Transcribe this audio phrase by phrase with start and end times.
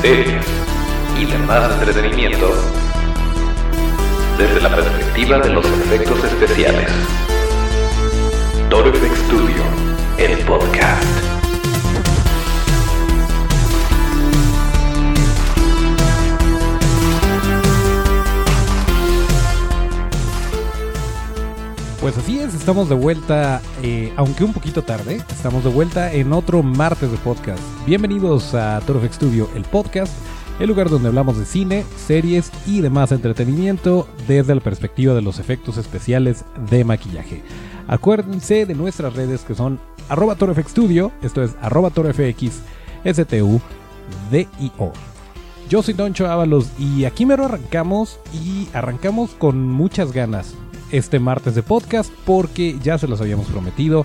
[0.00, 0.44] series
[1.18, 2.50] y demás entretenimiento
[4.38, 6.90] desde la perspectiva de los efectos especiales.
[8.70, 9.62] Toro Studio,
[10.16, 11.29] el podcast.
[22.00, 26.32] Pues así es, estamos de vuelta, eh, aunque un poquito tarde, estamos de vuelta en
[26.32, 27.62] otro martes de podcast.
[27.84, 30.10] Bienvenidos a Toro Studio, el podcast,
[30.60, 35.38] el lugar donde hablamos de cine, series y demás entretenimiento desde la perspectiva de los
[35.38, 37.42] efectos especiales de maquillaje.
[37.86, 40.38] Acuérdense de nuestras redes que son arroba
[41.22, 41.92] esto es arroba.
[45.68, 50.54] Yo soy Doncho Ábalos y aquí mero arrancamos y arrancamos con muchas ganas
[50.92, 54.04] este martes de podcast porque ya se los habíamos prometido,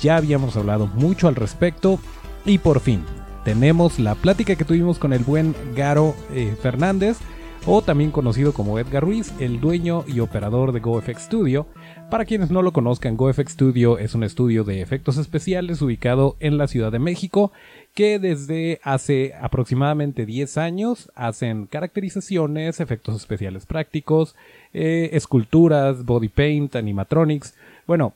[0.00, 1.98] ya habíamos hablado mucho al respecto
[2.44, 3.04] y por fin
[3.44, 7.18] tenemos la plática que tuvimos con el buen Garo eh, Fernández
[7.66, 11.66] o también conocido como Edgar Ruiz, el dueño y operador de GoFX Studio.
[12.10, 16.58] Para quienes no lo conozcan, GoFX Studio es un estudio de efectos especiales ubicado en
[16.58, 17.52] la Ciudad de México
[17.94, 24.34] que desde hace aproximadamente 10 años hacen caracterizaciones, efectos especiales prácticos,
[24.74, 27.54] eh, esculturas, body paint, animatronics,
[27.86, 28.14] bueno,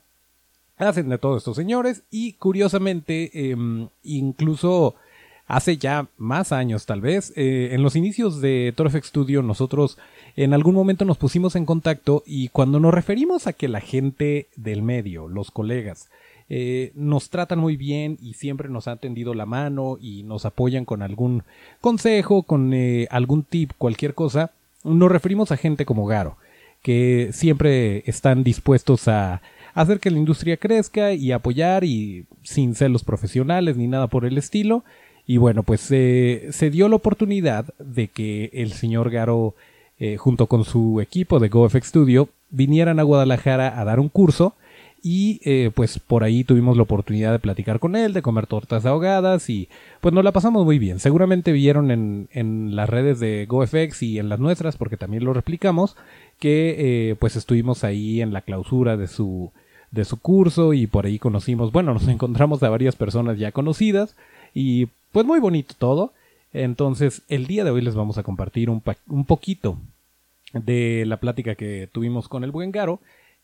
[0.77, 4.97] hacen de todos estos señores y curiosamente em, incluso
[5.47, 9.99] hace ya más años tal vez, eh, en los inicios de Torfx Studio nosotros
[10.37, 14.49] en algún momento nos pusimos en contacto y cuando nos referimos a que la gente
[14.57, 16.09] del medio, los colegas,
[16.49, 20.85] eh, nos tratan muy bien y siempre nos han tendido la mano y nos apoyan
[20.85, 21.43] con algún
[21.81, 24.51] consejo, con eh, algún tip, cualquier cosa,
[24.83, 26.37] nos referimos a gente como Garo,
[26.83, 29.41] que siempre están dispuestos a
[29.73, 34.37] hacer que la industria crezca y apoyar y sin celos profesionales ni nada por el
[34.37, 34.85] estilo.
[35.27, 39.55] Y bueno, pues se dio la oportunidad de que el señor Garo,
[39.99, 44.55] eh, junto con su equipo de GoFX Studio, vinieran a Guadalajara a dar un curso.
[45.07, 48.87] Y eh, pues por ahí tuvimos la oportunidad de platicar con él, de comer tortas
[48.87, 49.69] ahogadas y
[50.01, 50.99] pues nos la pasamos muy bien.
[50.99, 55.35] Seguramente vieron en, en las redes de GoFX y en las nuestras, porque también lo
[55.35, 55.95] replicamos,
[56.39, 59.53] que eh, pues estuvimos ahí en la clausura de su,
[59.91, 64.17] de su curso y por ahí conocimos, bueno, nos encontramos a varias personas ya conocidas
[64.55, 66.13] y pues muy bonito todo.
[66.55, 69.77] Entonces, el día de hoy les vamos a compartir un, un poquito
[70.55, 73.01] de la plática que tuvimos con el buen Garo.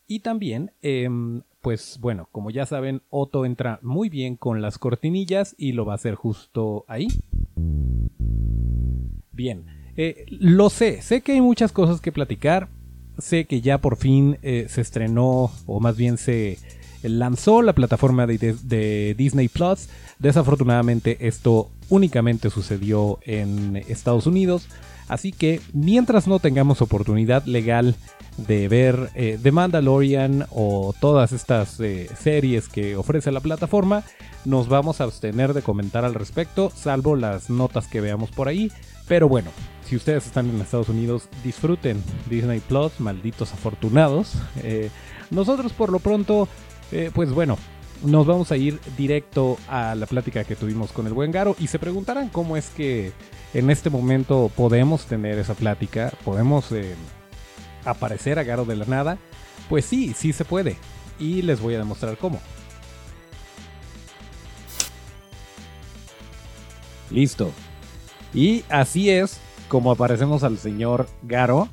[0.07, 5.55] Y también, em, pues bueno, como ya saben, Otto entra muy bien con las cortinillas
[5.57, 7.07] y lo va a hacer justo ahí.
[9.31, 12.67] Bien, eh, lo sé, sé que hay muchas cosas que platicar.
[13.17, 16.57] Sé que ya por fin eh, se estrenó, o más bien se
[17.03, 19.89] lanzó la plataforma de, Disney Plus.
[20.19, 24.67] Desafortunadamente esto únicamente sucedió en Estados Unidos.
[25.11, 27.95] Así que mientras no tengamos oportunidad legal
[28.37, 34.03] de ver eh, The Mandalorian o todas estas eh, series que ofrece la plataforma,
[34.45, 38.71] nos vamos a abstener de comentar al respecto, salvo las notas que veamos por ahí.
[39.09, 39.49] Pero bueno,
[39.85, 44.35] si ustedes están en Estados Unidos, disfruten Disney Plus, malditos afortunados.
[44.63, 44.89] Eh,
[45.29, 46.47] nosotros por lo pronto
[46.93, 47.57] eh, pues bueno,
[48.03, 51.67] nos vamos a ir directo a la plática que tuvimos con el buen Garo y
[51.67, 53.11] se preguntarán cómo es que
[53.53, 56.95] en este momento podemos tener esa plática, podemos eh,
[57.85, 59.17] aparecer a Garo de la nada.
[59.69, 60.77] Pues sí, sí se puede
[61.19, 62.41] y les voy a demostrar cómo.
[67.09, 67.51] Listo.
[68.33, 71.69] Y así es como aparecemos al señor Garo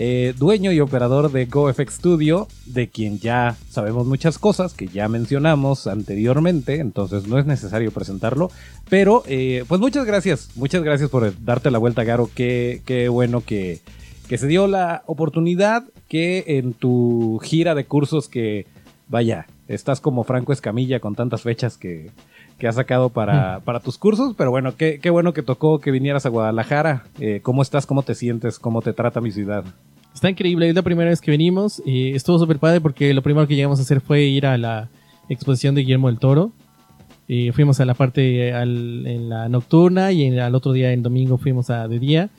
[0.00, 5.08] eh, dueño y operador de GoFX Studio, de quien ya sabemos muchas cosas que ya
[5.08, 8.52] mencionamos anteriormente, entonces no es necesario presentarlo.
[8.88, 12.30] Pero, eh, pues muchas gracias, muchas gracias por darte la vuelta, Garo.
[12.32, 13.80] Qué, qué bueno que,
[14.28, 18.66] que se dio la oportunidad que en tu gira de cursos que,
[19.08, 22.12] vaya, estás como Franco Escamilla con tantas fechas que,
[22.58, 25.90] que has sacado para, para tus cursos, pero bueno, qué, qué, bueno que tocó que
[25.90, 27.04] vinieras a Guadalajara.
[27.18, 27.86] Eh, ¿Cómo estás?
[27.86, 28.58] ¿Cómo te sientes?
[28.58, 29.64] ¿Cómo te trata mi ciudad?
[30.18, 33.54] Está increíble, es la primera vez que venimos estuvo súper padre porque lo primero que
[33.54, 34.88] llegamos a hacer fue ir a la
[35.28, 36.50] exposición de Guillermo del Toro.
[37.52, 41.86] Fuimos a la parte en la nocturna y al otro día, en domingo, fuimos a
[41.86, 42.30] de día.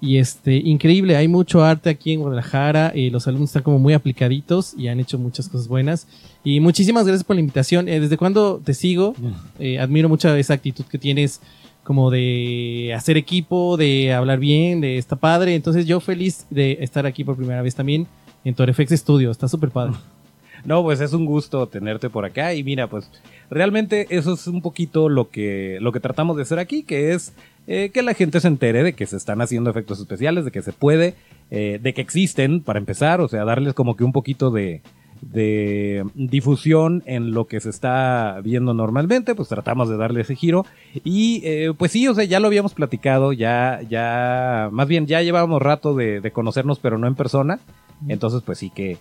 [0.00, 3.94] Y este, increíble, hay mucho arte aquí en Guadalajara y los alumnos están como muy
[3.94, 6.08] aplicaditos y han hecho muchas cosas buenas.
[6.42, 7.88] Y muchísimas gracias por la invitación.
[7.88, 9.14] Eh, ¿Desde cuando te sigo?
[9.60, 11.40] Eh, admiro mucho esa actitud que tienes
[11.84, 15.54] como de hacer equipo, de hablar bien, de está padre.
[15.54, 18.06] Entonces yo feliz de estar aquí por primera vez también
[18.44, 19.94] en Torefx Studio, está súper padre.
[20.62, 23.10] No, pues es un gusto tenerte por acá y mira, pues
[23.48, 27.32] realmente eso es un poquito lo que, lo que tratamos de hacer aquí, que es
[27.66, 30.60] eh, que la gente se entere de que se están haciendo efectos especiales, de que
[30.60, 31.14] se puede,
[31.50, 34.82] eh, de que existen, para empezar, o sea, darles como que un poquito de,
[35.20, 40.64] de difusión en lo que se está viendo normalmente, pues tratamos de darle ese giro.
[41.04, 45.22] Y eh, pues sí, o sea, ya lo habíamos platicado, ya, ya, más bien ya
[45.22, 47.60] llevábamos rato de, de conocernos, pero no en persona.
[48.08, 48.98] Entonces, pues sí, que,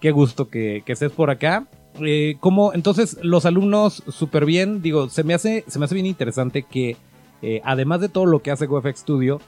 [0.00, 1.66] qué gusto que, que estés por acá.
[2.00, 6.06] Eh, como, entonces, los alumnos súper bien, digo, se me hace, se me hace bien
[6.06, 6.96] interesante que,
[7.42, 9.40] eh, además de todo lo que hace GoFX Studio,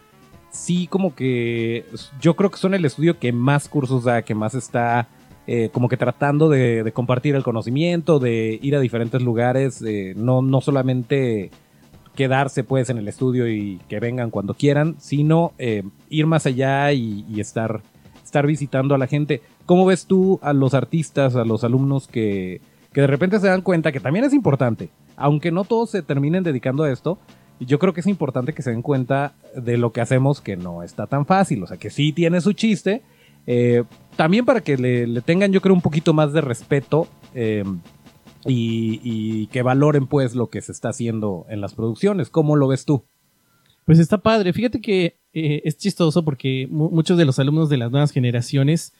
[0.50, 1.84] sí como que
[2.20, 5.08] yo creo que son el estudio que más cursos da, que más está
[5.46, 10.42] eh, como que tratando de, compartir el conocimiento, de ir a diferentes lugares, eh, no,
[10.42, 11.50] no solamente
[12.14, 16.92] quedarse pues en el estudio y que vengan cuando quieran, sino eh, ir más allá
[16.92, 17.82] y, y, estar,
[18.24, 19.42] estar visitando a la gente.
[19.66, 22.60] ¿Cómo ves tú a los artistas, a los alumnos que,
[22.94, 26.44] que de repente se dan cuenta que también es importante, aunque no todos se terminen
[26.44, 27.18] dedicando a esto,
[27.60, 30.82] yo creo que es importante que se den cuenta de lo que hacemos que no
[30.82, 33.02] está tan fácil, o sea que sí tiene su chiste,
[33.46, 33.84] eh,
[34.16, 37.64] también para que le, tengan, yo creo, un poquito más de respeto eh,
[38.46, 42.30] y, que valoren, pues, lo que se está haciendo en las producciones.
[42.30, 43.04] ¿Cómo lo ves tú?
[43.84, 44.52] Pues está padre.
[44.52, 48.94] Fíjate que eh, es chistoso porque muchos de los alumnos de las nuevas generaciones,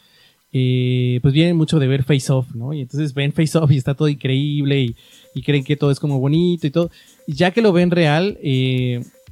[0.51, 2.73] pues vienen mucho de ver Face Off, ¿no?
[2.73, 4.97] Y entonces ven Face Off y está todo increíble y,
[5.35, 6.91] y creen que todo es como bonito y todo.
[7.27, 8.39] Y ya que lo ven real,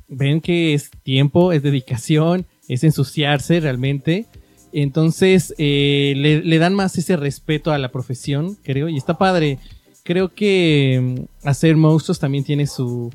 [0.09, 4.27] ven que es tiempo, es dedicación, es ensuciarse realmente.
[4.73, 9.59] Entonces eh, le, dan más ese respeto a la profesión, creo, y está padre.
[10.03, 13.13] Creo que mm, hacer monstruos también tiene su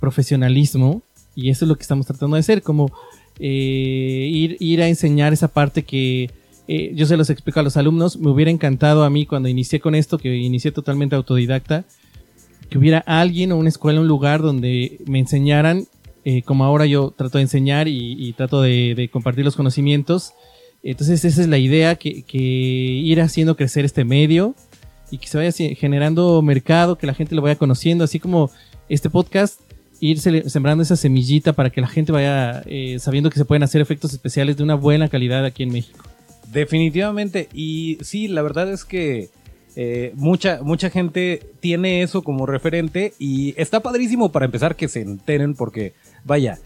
[0.00, 1.02] profesionalismo
[1.34, 2.90] y eso es lo que estamos tratando de hacer, como
[3.38, 6.30] eh, ir, ir, a enseñar esa parte que
[6.66, 8.18] eh, yo se los explico a los alumnos.
[8.18, 11.84] Me hubiera encantado a mí cuando inicié con esto, que inicié totalmente autodidacta,
[12.68, 15.86] que hubiera alguien o una escuela, un lugar donde me enseñaran,
[16.44, 20.34] como ahora yo trato de enseñar y, trato de compartir los conocimientos
[20.82, 24.54] entonces esa es la idea, que, ir haciendo crecer este medio
[25.10, 28.50] y que se vaya generando mercado, que la gente lo vaya conociendo, así como
[28.88, 29.60] este podcast,
[30.00, 33.80] ir sembrando esa semillita para que la gente vaya eh, sabiendo que se pueden hacer
[33.80, 36.04] efectos especiales de una buena calidad aquí en México.
[36.52, 39.30] Definitivamente, y sí, la verdad es que
[39.78, 45.02] eh, mucha, mucha gente tiene eso como referente y está padrísimo para empezar que se
[45.02, 45.92] enteren porque,
[46.24, 46.58] vaya,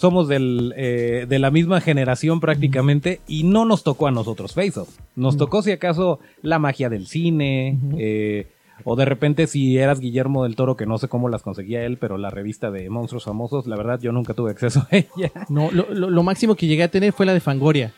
[0.00, 4.80] somos del, eh, de la misma generación prácticamente y no nos tocó a nosotros Face
[4.80, 4.88] Off.
[5.14, 7.96] Nos tocó si acaso la magia del cine, uh -huh.
[7.98, 8.46] eh,
[8.84, 11.98] o de repente si eras Guillermo del Toro, que no sé cómo las conseguía él,
[11.98, 15.32] pero la revista de monstruos famosos, la verdad yo nunca tuve acceso a ella.
[15.50, 17.92] No, lo, lo, lo máximo que llegué a tener fue la de Fangoria.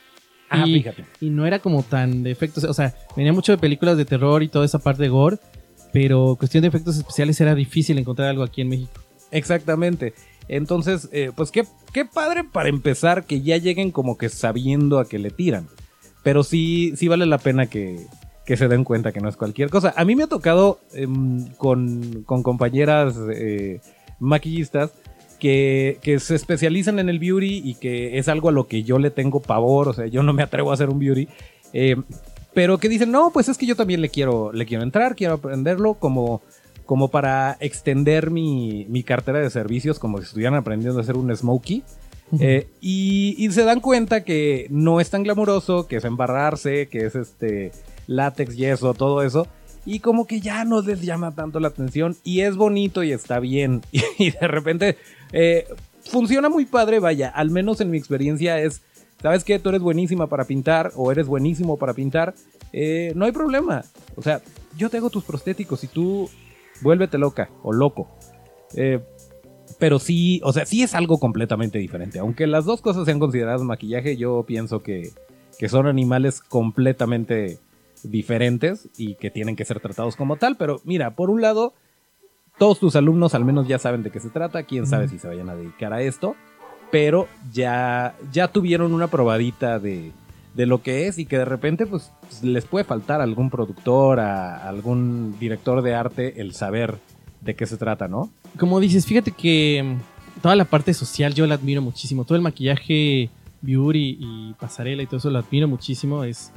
[0.51, 1.05] Ah, y, fíjate.
[1.21, 4.43] y no era como tan de efectos, o sea, venía mucho de películas de terror
[4.43, 5.37] y toda esa parte de gore,
[5.93, 9.01] pero cuestión de efectos especiales era difícil encontrar algo aquí en México.
[9.31, 10.15] Exactamente.
[10.49, 15.09] Entonces, eh, pues qué, qué padre para empezar que ya lleguen como que sabiendo a
[15.09, 15.69] qué le tiran.
[16.23, 18.07] Pero sí, sí vale la pena que,
[18.45, 19.93] que se den cuenta que no es cualquier cosa.
[19.97, 21.07] A mí me ha tocado eh,
[21.57, 23.81] con, con, compañeras eh,
[24.19, 24.93] maquillistas
[25.39, 28.99] que, que, se especializan en el beauty y que es algo a lo que yo
[28.99, 29.89] le tengo pavor.
[29.89, 31.29] O sea, yo no me atrevo a hacer un beauty.
[31.73, 31.97] Eh,
[32.55, 35.35] pero que dicen, no, pues es que yo también le quiero, le quiero entrar, quiero
[35.35, 36.43] aprenderlo como
[36.87, 41.35] como para extender mi, mi, cartera de servicios, como si estuvieran aprendiendo a hacer un
[41.35, 41.83] smokey.
[42.41, 47.05] Eh, y, y, se dan cuenta que no es tan glamuroso, que es embarrarse, que
[47.05, 47.73] es este
[48.07, 49.47] látex, yeso, todo eso.
[49.85, 52.17] Y como que ya no les llama tanto la atención.
[52.25, 53.83] Y es bonito y está bien.
[53.93, 54.97] Y, y de repente
[55.33, 55.67] eh,
[56.05, 57.29] funciona muy padre, vaya.
[57.29, 58.83] Al menos en mi experiencia es,
[59.21, 59.59] ¿sabes qué?
[59.59, 62.35] Tú eres buenísima para pintar o eres buenísimo para pintar.
[62.73, 63.85] Eh, no hay problema.
[64.17, 64.41] O sea,
[64.77, 66.31] yo te hago tus prostéticos y tú
[66.83, 68.09] vuélvete loca o loco.
[68.75, 69.01] Eh,
[69.79, 72.19] pero sí, o sea, sí es algo completamente diferente.
[72.19, 75.11] Aunque las dos cosas sean consideradas maquillaje, yo pienso que,
[75.59, 77.59] que son animales completamente
[78.03, 80.57] diferentes y que tienen que ser tratados como tal.
[80.57, 81.75] Pero mira, por un lado,
[82.59, 85.29] todos tus alumnos al menos ya saben de qué se trata, quién sabe si se
[85.29, 86.37] vayan a dedicar a esto,
[86.91, 90.13] pero ya, ya tuvieron una probadita de,
[90.55, 94.21] de lo que es y que de repente pues les puede faltar a algún productor,
[94.21, 96.99] a, algún director de arte el saber
[97.41, 98.31] de qué se trata, ¿no?
[98.59, 102.43] Como dices, fíjate que mm, toda la parte social yo la admiro muchísimo, todo el
[102.43, 103.31] maquillaje
[103.63, 106.53] beauty y pasarela y todo eso lo admiro muchísimo, es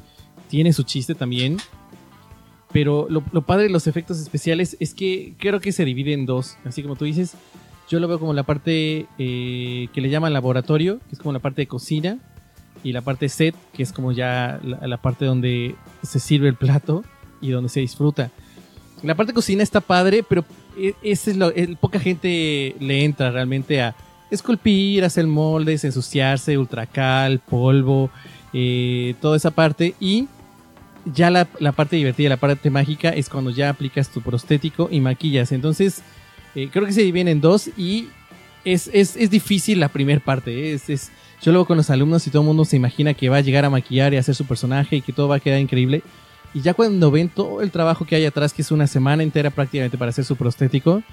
[0.49, 1.57] tiene su chiste también.
[2.71, 6.25] Pero lo, lo padre de los efectos especiales es que creo que se divide en
[6.25, 6.57] dos.
[6.65, 7.35] Así como tú dices,
[7.89, 11.39] yo lo veo como la parte eh, que le llaman laboratorio, que es como la
[11.39, 12.19] parte de cocina,
[12.83, 17.03] y la parte set, que es como ya la, parte donde se sirve el plato
[17.41, 18.31] y donde se disfruta.
[19.03, 20.45] la parte cocina está padre, pero
[20.77, 21.27] e- es
[21.79, 23.95] poca gente le entra realmente a
[24.31, 28.09] esculpir, hacer moldes, ensuciarse, ultracal, polvo,
[28.53, 29.95] eh, toda esa parte.
[29.99, 30.27] Y
[31.05, 34.99] ya la, la parte divertida, la parte mágica es cuando ya aplicas tu prostético y
[34.99, 35.51] maquillas.
[35.51, 36.01] Entonces,
[36.55, 38.09] eh, creo que se dividen en dos y
[38.63, 40.71] es, es, es difícil la primera parte.
[40.71, 40.79] ¿eh?
[40.87, 41.11] Es,
[41.41, 43.65] yo luego con los alumnos y todo el mundo se imagina que va a llegar
[43.65, 46.03] a maquillar y hacer su personaje y que todo va a quedar increíble.
[46.53, 49.49] Y ya cuando ven todo el trabajo que hay atrás, que es una semana entera
[49.49, 51.03] prácticamente para hacer su prostético,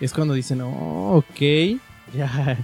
[0.00, 1.40] es cuando dicen, oh, ok,
[2.14, 2.58] ya,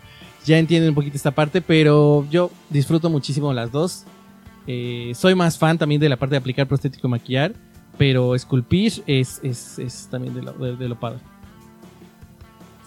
[0.45, 4.05] ya entienden un poquito esta parte, pero yo disfruto muchísimo las dos.
[4.67, 7.55] Eh, soy más fan también de la parte de aplicar prostético y maquillar,
[7.97, 11.21] pero esculpir es, es, es también de lo, de lo padre.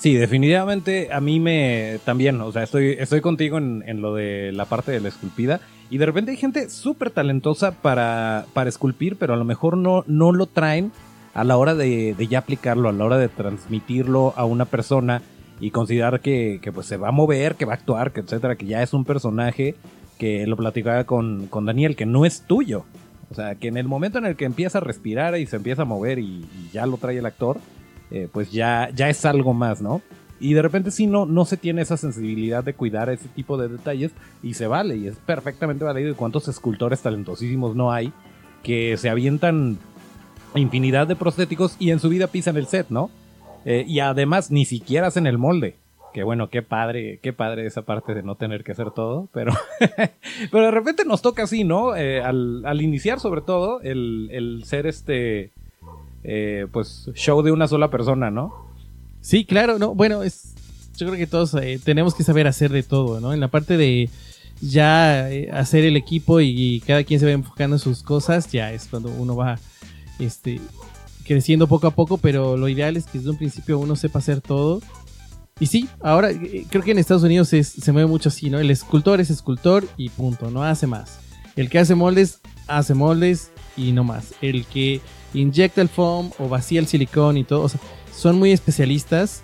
[0.01, 4.51] Sí, definitivamente a mí me también, o sea, estoy, estoy contigo en, en lo de
[4.51, 5.61] la parte de la esculpida.
[5.91, 10.03] Y de repente hay gente súper talentosa para, para esculpir, pero a lo mejor no,
[10.07, 10.91] no lo traen
[11.35, 15.21] a la hora de, de ya aplicarlo, a la hora de transmitirlo a una persona
[15.59, 18.55] y considerar que, que, pues se va a mover, que va a actuar, que etcétera,
[18.55, 19.75] que ya es un personaje
[20.17, 22.85] que lo platicaba con, con Daniel, que no es tuyo.
[23.29, 25.83] O sea, que en el momento en el que empieza a respirar y se empieza
[25.83, 27.59] a mover y, y ya lo trae el actor,
[28.11, 30.01] eh, pues ya, ya es algo más, ¿no?
[30.39, 33.67] Y de repente sí no, no se tiene esa sensibilidad de cuidar ese tipo de
[33.67, 36.09] detalles y se vale y es perfectamente válido.
[36.09, 38.11] ¿Y cuántos escultores talentosísimos no hay
[38.63, 39.77] que se avientan
[40.55, 43.09] infinidad de prostéticos y en su vida pisan el set, ¿no?
[43.65, 45.75] Eh, y además ni siquiera hacen el molde.
[46.13, 49.53] Que bueno, qué padre, qué padre esa parte de no tener que hacer todo, pero,
[50.51, 51.95] pero de repente nos toca así, ¿no?
[51.95, 55.51] Eh, al, al, iniciar sobre todo el, el ser este,
[56.23, 58.69] eh, pues, show de una sola persona, ¿no?
[59.21, 60.53] Sí, claro, no, bueno, es,
[60.97, 63.33] yo creo que todos eh, tenemos que saber hacer de todo, ¿no?
[63.33, 64.09] En la parte de
[64.61, 68.51] ya eh, hacer el equipo y, y, cada quien se va enfocando en sus cosas,
[68.51, 69.59] ya es cuando uno va,
[70.19, 70.59] este,
[71.25, 74.41] creciendo poco a poco, pero lo ideal es que desde un principio uno sepa hacer
[74.41, 74.81] todo.
[75.59, 76.31] Y sí, ahora
[76.69, 78.59] creo que en Estados Unidos es, se mueve mucho así, ¿no?
[78.59, 81.19] El escultor es escultor y punto, no hace más.
[81.55, 84.33] El que hace moldes, hace moldes y no más.
[84.41, 85.01] El que
[85.33, 87.79] inyecta el foam o vacía el silicón y todo, o sea,
[88.15, 89.41] son muy especialistas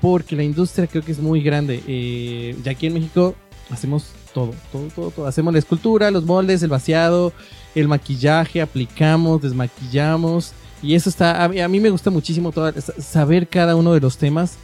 [0.00, 1.82] porque la industria creo que es muy grande.
[1.86, 3.34] Eh, ya aquí en México
[3.70, 5.26] hacemos todo, todo, todo, todo.
[5.26, 7.32] Hacemos la escultura, los moldes, el vaciado,
[7.74, 10.52] el maquillaje, aplicamos, desmaquillamos.
[10.82, 12.52] Y eso está, a mí, me gusta muchísimo
[12.98, 14.56] saber cada uno de los temas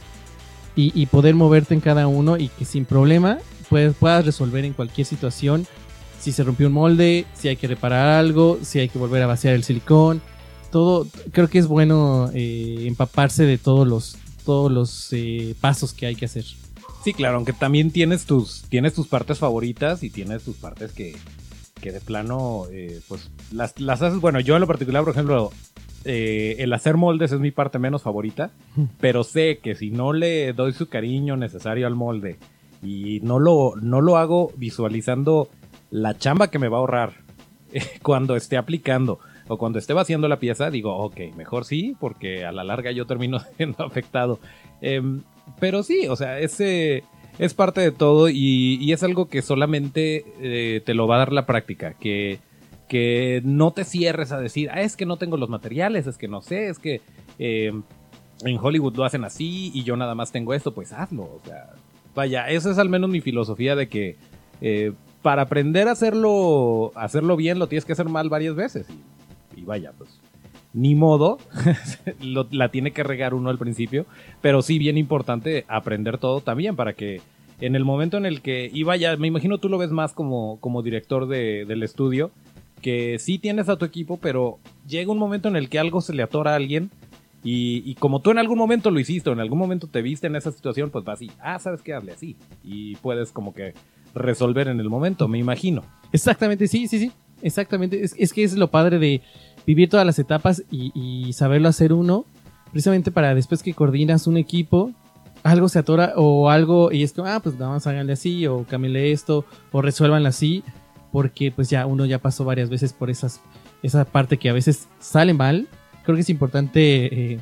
[0.75, 3.39] y, y, poder moverte en cada uno y que sin problema
[3.99, 5.65] puedas resolver en cualquier situación.
[6.19, 9.27] Si se rompió un molde, si hay que reparar algo, si hay que volver a
[9.27, 10.21] vaciar el silicón.
[10.73, 16.07] Todo, creo que es bueno eh, empaparse de todos los, todos los eh, pasos que
[16.07, 16.45] hay que hacer.
[17.03, 21.15] Sí, claro, aunque también tienes tus, tienes tus partes favoritas y tienes tus partes que,
[21.79, 24.19] que de plano, eh, pues las, las haces.
[24.19, 25.51] Bueno, yo en lo particular, por ejemplo,
[26.05, 28.49] eh, el hacer moldes es mi parte menos favorita,
[28.99, 32.37] pero sé que si no le doy su cariño necesario al molde
[32.81, 35.49] y no lo, no lo hago visualizando
[35.91, 37.13] la chamba que me va a ahorrar
[38.01, 42.51] cuando esté aplicando o cuando esté vaciando la pieza, digo, ok, mejor sí, porque a
[42.51, 44.39] la larga yo termino siendo afectado.
[44.81, 45.01] Eh,
[45.59, 47.03] pero sí, o sea, ese
[47.39, 51.19] es parte de todo y, y es algo que solamente eh, te lo va a
[51.19, 52.39] dar la práctica, que
[52.93, 56.27] que no te cierres a decir, ah, es que no tengo los materiales, es que
[56.27, 57.01] no sé, es que
[57.39, 57.71] eh,
[58.43, 61.23] en Hollywood lo hacen así y yo nada más tengo esto, pues hazlo.
[61.23, 61.71] O sea,
[62.13, 64.17] vaya, esa es al menos mi filosofía de que
[64.61, 68.85] eh, para aprender a hacerlo, hacerlo bien lo tienes que hacer mal varias veces.
[69.55, 70.19] Y, vaya, pues
[70.73, 71.37] ni modo,
[72.51, 74.05] la tiene que regar uno al principio,
[74.41, 77.21] pero sí bien importante aprender todo también para que
[77.61, 80.57] en el momento en el que, y vaya, me imagino tú lo ves más como,
[80.59, 82.31] como director de, del estudio,
[82.81, 86.13] que sí tienes a tu equipo, pero llega un momento en el que algo se
[86.13, 86.89] le atora a alguien
[87.43, 90.27] y, y, como tú en algún momento lo hiciste o en algún momento te viste
[90.27, 91.93] en esa situación, pues vas así, ah, ¿sabes qué?
[91.93, 92.37] Hazle así.
[92.63, 93.73] Y puedes como que
[94.15, 95.83] resolver en el momento, me imagino.
[96.13, 97.11] Exactamente, sí, sí, sí.
[97.43, 98.03] Exactamente.
[98.03, 99.21] Es, es que es lo padre de
[99.67, 102.25] vivir todas las etapas y, saberlo hacer uno,
[102.71, 104.91] precisamente para después que coordinas un equipo,
[105.43, 108.65] algo se atora o algo y es como, ah, pues vamos a hacerle así o
[108.65, 110.63] cámbiale esto o resuélvanlo así
[111.11, 113.39] porque pues ya uno ya pasó varias veces por esas,
[113.83, 115.67] esa parte que a veces sale mal.
[116.03, 117.39] Creo que es importante eh,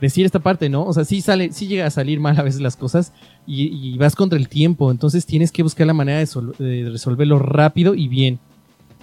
[0.00, 0.84] decir esta parte, ¿no?
[0.84, 3.12] O sea, sí sale, sí llega a salir mal a veces las cosas
[3.46, 6.26] y, vas contra el tiempo, entonces tienes que buscar la manera de,
[6.58, 8.40] de, resolverlo rápido y bien.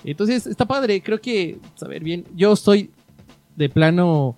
[0.03, 2.89] Entonces está padre, creo que, saber bien, yo estoy
[3.55, 4.35] de plano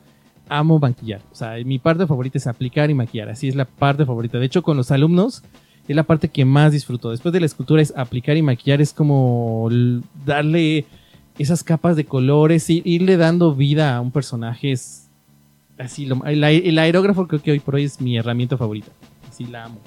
[0.50, 4.06] amo maquillar, o sea, mi parte favorita es aplicar y maquillar, así es la parte
[4.06, 4.38] favorita.
[4.40, 5.44] De hecho, con los alumnos
[5.88, 7.12] es la parte que más disfruto.
[7.12, 9.70] Después de la escultura es aplicar y maquillar, es como
[10.26, 10.86] darle
[11.38, 15.08] esas capas de colores, irle dando vida a un personaje es
[15.80, 18.92] así, lo- el, el aerógrafo creo que hoy por hoy es mi herramienta favorita.
[19.30, 19.80] Así la amo.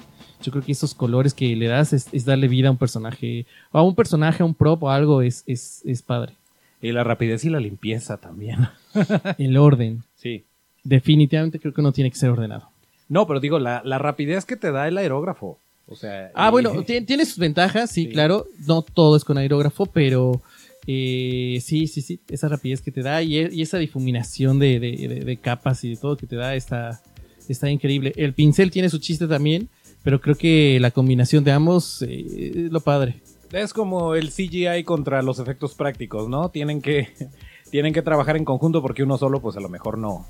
[0.43, 3.45] Yo creo que esos colores que le das es, es darle vida a un personaje,
[3.71, 6.33] a un personaje, a un prop o algo, es, es, es padre.
[6.81, 8.59] Y la rapidez y la limpieza también.
[9.37, 10.03] El orden.
[10.17, 10.43] Sí.
[10.83, 12.69] Definitivamente creo que uno tiene que ser ordenado.
[13.09, 15.57] No, pero digo, la, la rapidez que te da el aerógrafo.
[15.87, 16.31] O sea.
[16.35, 18.11] Ah, bueno, ti- tiene sus ventajas, sí, Sí.
[18.11, 18.45] claro.
[18.67, 20.41] No todo es con aerógrafo, pero
[20.87, 22.19] eh, sí, sí, sí.
[22.29, 25.83] Esa rapidez que te da y, e- y esa difuminación de, de- de- de capas
[25.83, 27.01] y de todo que te da está,
[27.47, 28.13] está increíble.
[28.15, 29.69] El pincel tiene su chiste también,
[30.05, 33.23] pero creo que la combinación de ambos eh, es lo padre.
[33.51, 36.49] Es como el CGI contra los efectos prácticos, ¿no?
[36.49, 37.09] Tienen que,
[37.71, 40.27] tienen que trabajar en conjunto porque uno solo, pues a lo mejor no,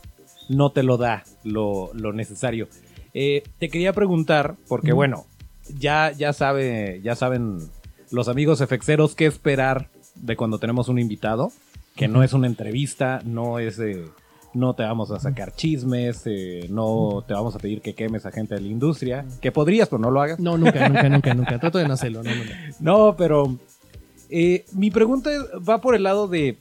[0.47, 2.69] no te lo da lo, lo necesario.
[3.13, 5.25] Eh, te quería preguntar, porque bueno,
[5.77, 7.59] ya, ya, sabe, ya saben
[8.11, 11.51] los amigos efexeros qué esperar de cuando tenemos un invitado,
[11.97, 13.77] que no es una entrevista, no es...
[13.79, 14.05] eh,
[14.55, 18.31] no te vamos a sacar chismes, eh, no te vamos a pedir que quemes a
[18.31, 20.39] gente de la industria, que podrías, pero no lo hagas.
[20.39, 21.59] No, nunca, nunca, nunca, nunca.
[21.59, 22.21] Trato de no hacerlo.
[22.79, 23.57] No, pero
[24.29, 25.29] eh, mi pregunta
[25.67, 26.57] va por el lado de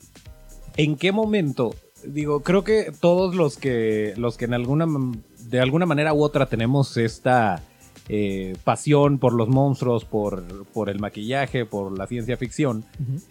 [0.77, 1.75] en qué momento.
[2.05, 4.87] Digo, creo que todos los que los que en alguna
[5.49, 7.63] de alguna manera u otra tenemos esta
[8.09, 12.85] eh, pasión por los monstruos, por, por el maquillaje, por la ciencia ficción,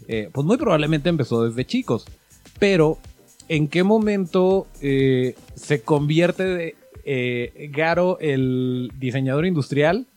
[0.08, 2.06] pues muy probablemente empezó desde chicos.
[2.60, 2.98] Pero,
[3.48, 10.08] ¿en qué momento eh, se convierte de, eh, Garo el diseñador industrial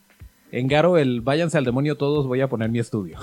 [0.51, 3.17] en Garo el váyanse al demonio todos, voy a poner mi estudio?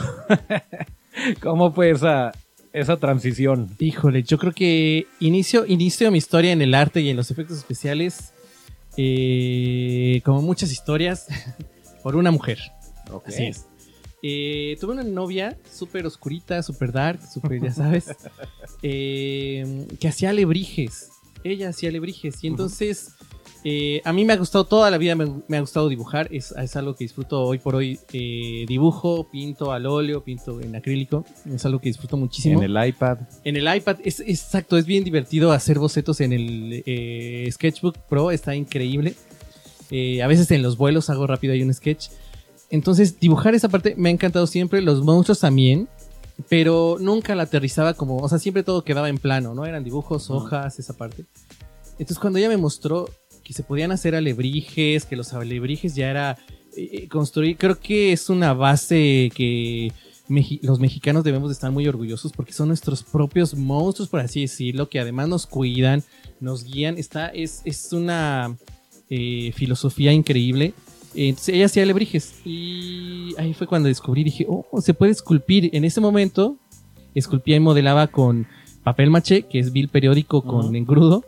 [1.40, 2.32] ¿Cómo fue esa,
[2.72, 3.70] esa transición?
[3.78, 7.58] Híjole, yo creo que inicio, inicio mi historia en el arte y en los efectos
[7.58, 8.32] especiales,
[8.96, 11.26] eh, como muchas historias,
[12.02, 12.58] por una mujer.
[13.26, 13.66] Así es.
[14.26, 18.06] Eh, tuve una novia súper oscurita, súper dark, súper, ya sabes,
[18.82, 21.10] eh, que hacía alebrijes.
[21.44, 22.42] Ella hacía alebrijes.
[22.42, 23.10] Y entonces,
[23.64, 26.30] eh, a mí me ha gustado toda la vida, me, me ha gustado dibujar.
[26.32, 27.98] Es, es algo que disfruto hoy por hoy.
[28.10, 31.26] dibujo, pinto al óleo, pinto en acrílico.
[31.54, 32.62] Es algo que disfruto muchísimo.
[32.62, 33.18] En el iPad.
[33.44, 38.54] En el iPad, es, exacto, es bien divertido hacer bocetos en el Sketchbook Pro, está
[38.54, 39.16] increíble.
[39.90, 42.08] A veces en los vuelos hago rápido ahí un sketch.
[42.74, 45.88] Entonces, dibujar esa parte me ha encantado siempre, los monstruos también,
[46.48, 49.64] pero nunca la aterrizaba como, o sea, siempre todo quedaba en plano, ¿no?
[49.64, 51.24] Eran dibujos, hojas, esa parte.
[51.92, 53.08] Entonces, cuando ella me mostró
[53.44, 56.36] que se podían hacer alebrijes, que los alebrijes ya era
[56.76, 59.92] eh, eh, construir, creo que es una base que
[60.28, 64.40] meji- los mexicanos debemos de estar muy orgullosos porque son nuestros propios monstruos, por así
[64.40, 66.02] decirlo, que además nos cuidan,
[66.40, 66.98] nos guían.
[66.98, 68.56] Está, es, es una
[69.10, 70.74] eh, filosofía increíble.
[71.14, 75.70] Entonces ella hacía alebrijes y ahí fue cuando descubrí, dije, oh, se puede esculpir.
[75.72, 76.56] En ese momento
[77.14, 78.46] esculpía y modelaba con
[78.82, 80.74] papel maché, que es vil periódico con Ujú.
[80.74, 81.24] engrudo,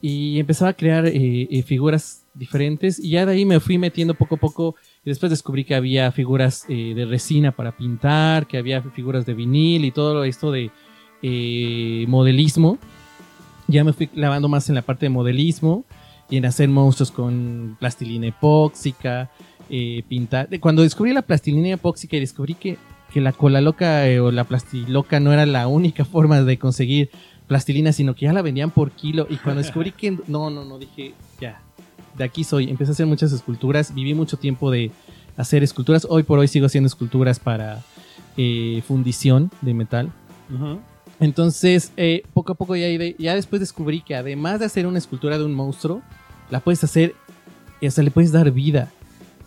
[0.00, 4.14] y empezaba a crear eh, eh, figuras diferentes y ya de ahí me fui metiendo
[4.14, 4.74] poco a poco
[5.04, 9.34] y después descubrí que había figuras eh, de resina para pintar, que había figuras de
[9.34, 10.70] vinil y todo esto de
[11.22, 12.78] eh, modelismo.
[13.66, 15.84] Ya me fui clavando más en la parte de modelismo
[16.30, 19.30] y en hacer monstruos con plastilina epóxica,
[19.70, 20.48] eh, pintar.
[20.60, 22.78] Cuando descubrí la plastilina epóxica y descubrí que,
[23.12, 27.10] que la cola loca eh, o la plastiloca no era la única forma de conseguir
[27.46, 29.26] plastilina, sino que ya la vendían por kilo.
[29.28, 31.60] Y cuando descubrí que no, no, no, dije, ya,
[32.16, 32.70] de aquí soy.
[32.70, 34.90] Empecé a hacer muchas esculturas, viví mucho tiempo de
[35.36, 36.06] hacer esculturas.
[36.08, 37.82] Hoy por hoy sigo haciendo esculturas para
[38.36, 40.12] eh, fundición de metal.
[41.20, 42.86] Entonces, eh, poco a poco ya,
[43.18, 46.02] ya después descubrí que además de hacer una escultura de un monstruo,
[46.50, 47.14] la puedes hacer
[47.80, 48.90] y hasta le puedes dar vida.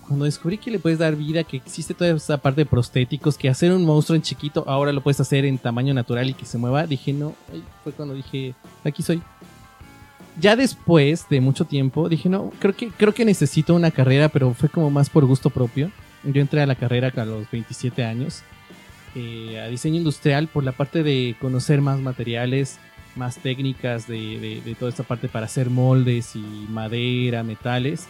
[0.08, 3.50] Cuando descubrí que le puedes dar vida, que existe toda esa parte de prostéticos, que
[3.50, 6.58] hacer un monstruo en chiquito ahora lo puedes hacer en tamaño natural y que se
[6.58, 7.36] mueva, dije, no,
[7.84, 9.22] fue cuando dije, aquí soy.
[10.40, 14.54] Ya después de mucho tiempo, dije, no, creo que, creo que necesito una carrera, pero
[14.54, 15.92] fue como más por gusto propio.
[16.24, 18.44] Yo entré a la carrera a los 27 años
[19.18, 22.78] eh, a diseño industrial por la parte de conocer más materiales,
[23.16, 28.08] más técnicas de, de- toda esta parte para hacer moldes y madera, metales.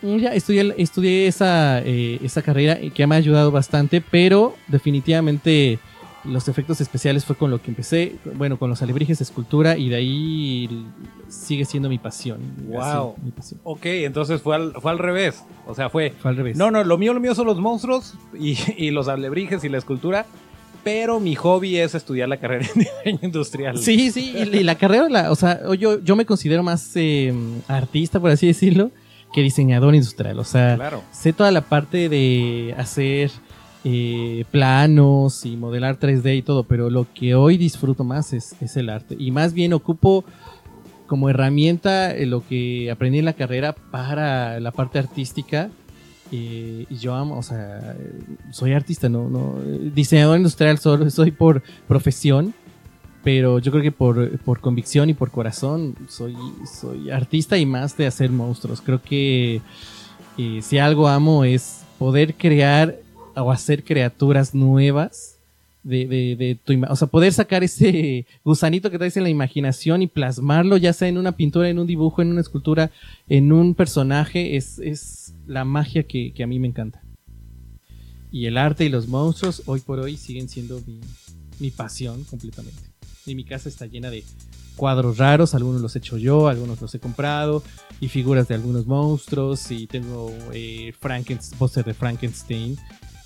[0.00, 5.78] Ya estudié, estudié esa, eh, esa carrera que me ha ayudado bastante, pero definitivamente
[6.24, 9.96] los efectos especiales fue con lo que empecé, bueno, con los alebrijes escultura y de
[9.96, 10.86] ahí
[11.28, 12.40] sigue siendo mi pasión.
[12.68, 13.16] Wow.
[13.24, 13.60] Mi pasión.
[13.64, 15.42] Ok, entonces fue al, fue al revés.
[15.66, 16.12] O sea, fue.
[16.20, 16.56] Fue al revés.
[16.56, 19.78] No, no, lo mío, lo mío son los monstruos y, y los alebrijes y la
[19.78, 20.26] escultura.
[20.84, 23.78] Pero mi hobby es estudiar la carrera en diseño industrial.
[23.78, 27.32] Sí, sí, y, y la carrera, la- o sea, yo, yo me considero más eh,
[27.68, 28.90] artista, por así decirlo,
[29.32, 30.38] que diseñador industrial.
[30.40, 31.02] O sea, Claro.
[31.12, 33.30] sé toda la parte de hacer
[33.84, 38.76] eh, planos y modelar 3D y todo, pero lo que hoy disfruto más es, es
[38.76, 39.16] el arte.
[39.18, 40.24] Y más bien ocupo
[41.08, 45.68] como herramienta eh, lo que aprendí en la carrera para la parte artística.
[46.30, 47.96] eh, y yo amo, o sea,
[48.52, 49.56] soy artista, no, no,
[49.92, 52.54] diseñador industrial solo soy por profesión,
[53.24, 56.36] pero yo creo que por, por convicción y por corazón soy,
[56.72, 58.80] soy artista y más de hacer monstruos.
[58.80, 59.60] Creo que
[60.36, 62.96] si algo amo es poder crear
[63.36, 65.38] o hacer criaturas nuevas
[65.82, 70.02] de, de, de tu o sea, poder sacar ese gusanito que traes en la imaginación
[70.02, 72.90] y plasmarlo, ya sea en una pintura, en un dibujo, en una escultura,
[73.28, 77.02] en un personaje, es, es la magia que, que a mí me encanta.
[78.30, 81.00] Y el arte y los monstruos, hoy por hoy, siguen siendo mi,
[81.58, 82.80] mi pasión completamente.
[83.26, 84.24] Y mi casa está llena de
[84.76, 87.62] cuadros raros, algunos los he hecho yo, algunos los he comprado,
[88.00, 92.78] y figuras de algunos monstruos, y tengo eh, Frankenstein, póster de Frankenstein,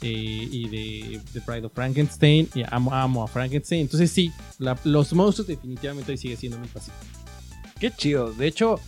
[0.02, 3.82] y de The Bride of Frankenstein, y amo, amo a Frankenstein.
[3.82, 4.32] Entonces sí,
[4.84, 6.96] los monstruos definitivamente hoy sigue siendo mi pasión.
[7.78, 8.32] Qué chido.
[8.32, 8.80] De hecho,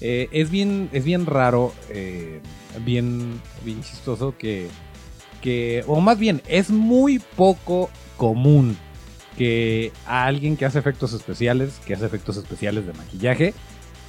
[0.00, 2.40] eh, es bien, es bien raro, eh,
[2.84, 4.68] bien, bien chistoso que,
[5.40, 8.76] que, o más bien, es muy poco común
[9.36, 13.54] que a alguien que hace efectos especiales, que hace efectos especiales de maquillaje,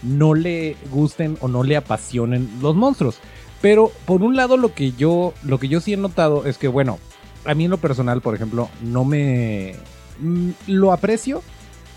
[0.03, 3.19] no le gusten o no le apasionen los monstruos.
[3.61, 6.67] Pero por un lado lo que yo lo que yo sí he notado es que
[6.67, 6.99] bueno,
[7.45, 9.75] a mí en lo personal, por ejemplo, no me
[10.19, 11.41] mm, lo aprecio,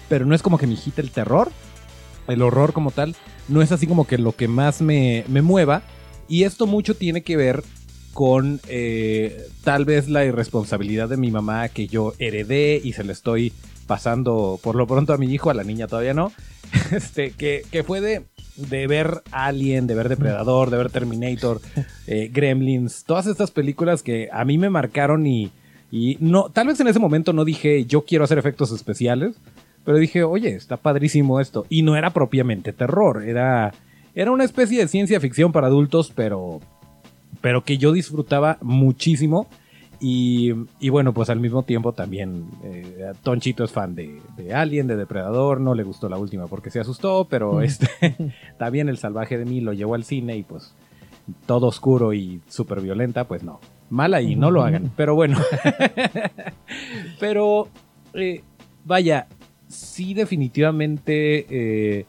[0.09, 1.51] pero no es como que me agite el terror,
[2.27, 3.17] el horror como tal,
[3.49, 5.83] no es así como que lo que más me, me mueva.
[6.29, 7.65] Y esto mucho tiene que ver
[8.13, 13.13] con eh, tal vez la irresponsabilidad de mi mamá que yo heredé y se le
[13.13, 13.53] estoy
[13.89, 16.31] pasando por lo pronto a mi hijo, a la niña todavía no.
[16.93, 21.61] Este, que, que fue de, de ver Alien, de ver Depredador, de ver Terminator,
[22.07, 25.51] eh, Gremlins, todas estas películas que a mí me marcaron y,
[25.91, 29.35] y no, tal vez en ese momento no dije yo quiero hacer efectos especiales,
[29.85, 31.65] pero dije, oye, está padrísimo esto.
[31.71, 33.73] Y no era propiamente terror, era,
[34.15, 36.61] era una especie de ciencia ficción para adultos, pero,
[37.41, 39.49] pero que yo disfrutaba muchísimo.
[40.01, 44.87] Y, y bueno, pues al mismo tiempo también eh, Tonchito es fan de, de Alien,
[44.87, 47.89] de Depredador, no le gustó la última porque se asustó, pero este
[48.59, 50.73] también el salvaje de mí lo llevó al cine y pues
[51.47, 53.61] todo oscuro y súper violenta, pues no.
[53.91, 55.39] Mala y no lo hagan, pero bueno.
[57.21, 57.69] pero
[58.15, 58.43] eh,
[58.85, 59.27] vaya,
[59.67, 62.07] sí definitivamente eh,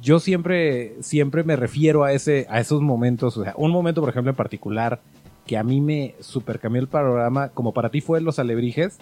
[0.00, 4.10] yo siempre, siempre me refiero a, ese, a esos momentos, o sea, un momento por
[4.10, 5.00] ejemplo en particular
[5.46, 8.98] que a mí me super cambió el panorama, como para ti fue los alebrijes,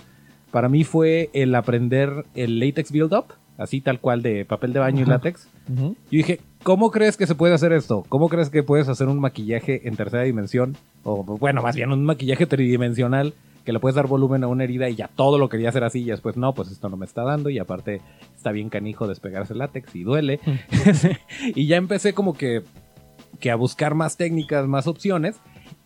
[0.50, 3.26] para mí fue el aprender el latex build-up,
[3.58, 5.48] así tal cual de papel de baño y látex.
[5.68, 8.04] Yo dije, ¿cómo crees que se puede hacer esto?
[8.08, 10.76] ¿Cómo crees que puedes hacer un maquillaje en tercera dimensión?
[11.04, 14.88] O bueno, más bien un maquillaje tridimensional que le puedes dar volumen a una herida
[14.88, 17.22] y ya todo lo quería hacer así y después no, pues esto no me está
[17.22, 18.00] dando y aparte
[18.34, 20.40] está bien canijo despegarse el látex y duele.
[21.54, 22.62] y ya empecé como que,
[23.38, 25.36] que a buscar más técnicas, más opciones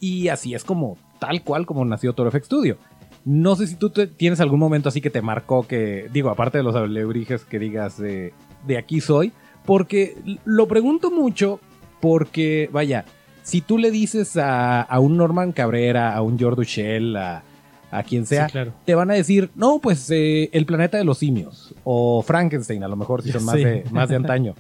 [0.01, 2.77] y así es como tal cual como nació Toro FX Studio.
[3.25, 6.59] No sé si tú te- tienes algún momento así que te marcó que, digo, aparte
[6.59, 8.35] de los alebrijes que digas de,
[8.67, 9.33] de aquí soy,
[9.65, 11.59] porque lo pregunto mucho
[12.01, 13.07] porque, vaya,
[13.43, 17.43] si tú le dices a, a un Norman Cabrera, a un George Shell, a,
[17.91, 18.73] a quien sea, Sí, claro.
[18.85, 22.89] te van a decir, no, pues eh, el planeta de los simios, o Frankenstein, a
[22.89, 24.55] lo mejor si son más de, más de antaño.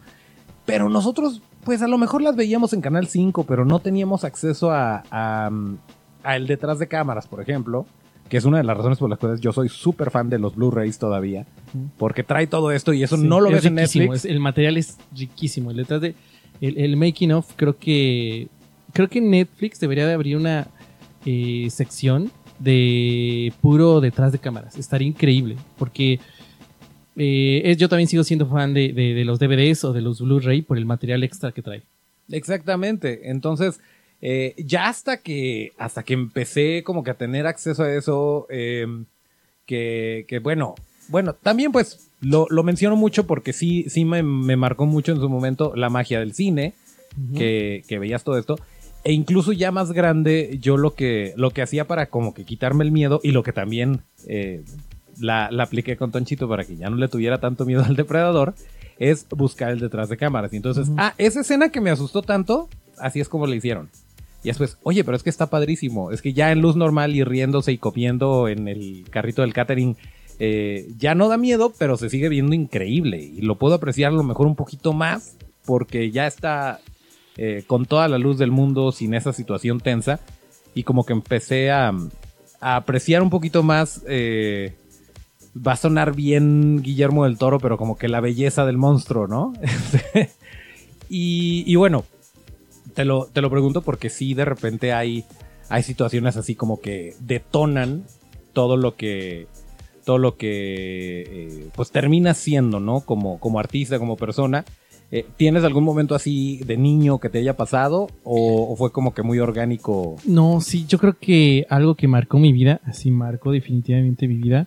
[0.64, 4.70] Pero nosotros, pues a lo mejor las veíamos en Canal 5, pero no teníamos acceso
[4.70, 5.77] a, a, mm,
[6.22, 7.87] a el detrás de cámaras, por ejemplo,
[8.29, 10.55] que es una de las razones por las cuales yo soy súper fan de los
[10.57, 11.46] Blu-rays todavía,
[11.98, 14.14] porque trae todo esto y eso Sí, no lo es ves en Netflix.
[14.16, 15.70] es- el material es riquísimo.
[15.70, 16.14] El detrás de
[16.61, 18.48] el, el making of creo que
[18.92, 20.68] creo que Netflix debería de abrir una
[21.27, 24.77] eh, sección de puro detrás de cámaras.
[24.79, 26.20] Estaría increíble porque
[27.16, 30.20] eh, es- yo también sigo siendo fan de, de- de los DVDs o de los
[30.20, 31.83] Blu-ray por el material extra que trae.
[32.31, 33.31] Exactamente.
[33.31, 33.81] Entonces,
[34.22, 38.87] eh, ya hasta que, hasta que empecé como que a tener acceso a eso, eh,
[39.66, 40.74] que, que bueno,
[41.09, 45.18] bueno, también pues lo, lo menciono mucho porque sí, sí me, me marcó mucho en
[45.18, 46.72] su momento la magia del cine,
[47.37, 48.59] que, que veías todo esto.
[49.05, 52.85] E incluso ya más grande, yo lo que, lo que hacía para como que quitarme
[52.85, 54.64] el miedo y lo que también eh,
[55.18, 58.55] la, la apliqué con Tonchito para que ya no le tuviera tanto miedo al depredador,
[58.98, 60.53] es buscar el detrás de cámaras.
[60.53, 63.90] Y entonces, ah, esa escena que me asustó tanto, así es como le hicieron.
[64.42, 66.11] Y después, oye, pero es que está padrísimo.
[66.11, 69.96] Es que ya en luz normal y riéndose y comiendo en el carrito del catering,
[70.38, 73.18] eh, ya no da miedo, pero se sigue viendo increíble.
[73.18, 76.81] Y lo puedo apreciar a lo mejor un poquito más, porque ya está
[77.38, 80.20] eh, con toda la luz del mundo, sin esa situación tensa.
[80.74, 81.92] Y como que empecé a,
[82.61, 84.74] a apreciar un poquito más eh,
[85.55, 89.53] va a sonar bien Guillermo del Toro, pero como que la belleza del monstruo, ¿no?
[91.09, 92.05] y, y bueno,
[92.95, 95.25] te lo, te lo pregunto porque sí, de repente hay,
[95.69, 98.05] hay situaciones así como que detonan
[98.53, 99.47] todo lo que
[100.05, 103.01] todo lo que eh, pues termina siendo, ¿no?
[103.01, 104.64] Como, como artista, como persona.
[105.11, 109.14] Eh, ¿Tienes algún momento así de niño que te haya pasado o, o fue como
[109.14, 110.17] que muy orgánico?
[110.27, 114.67] No, sí, yo creo que algo que marcó mi vida, así marcó definitivamente mi vida,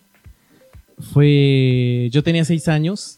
[0.99, 3.15] fue, yo tenía seis años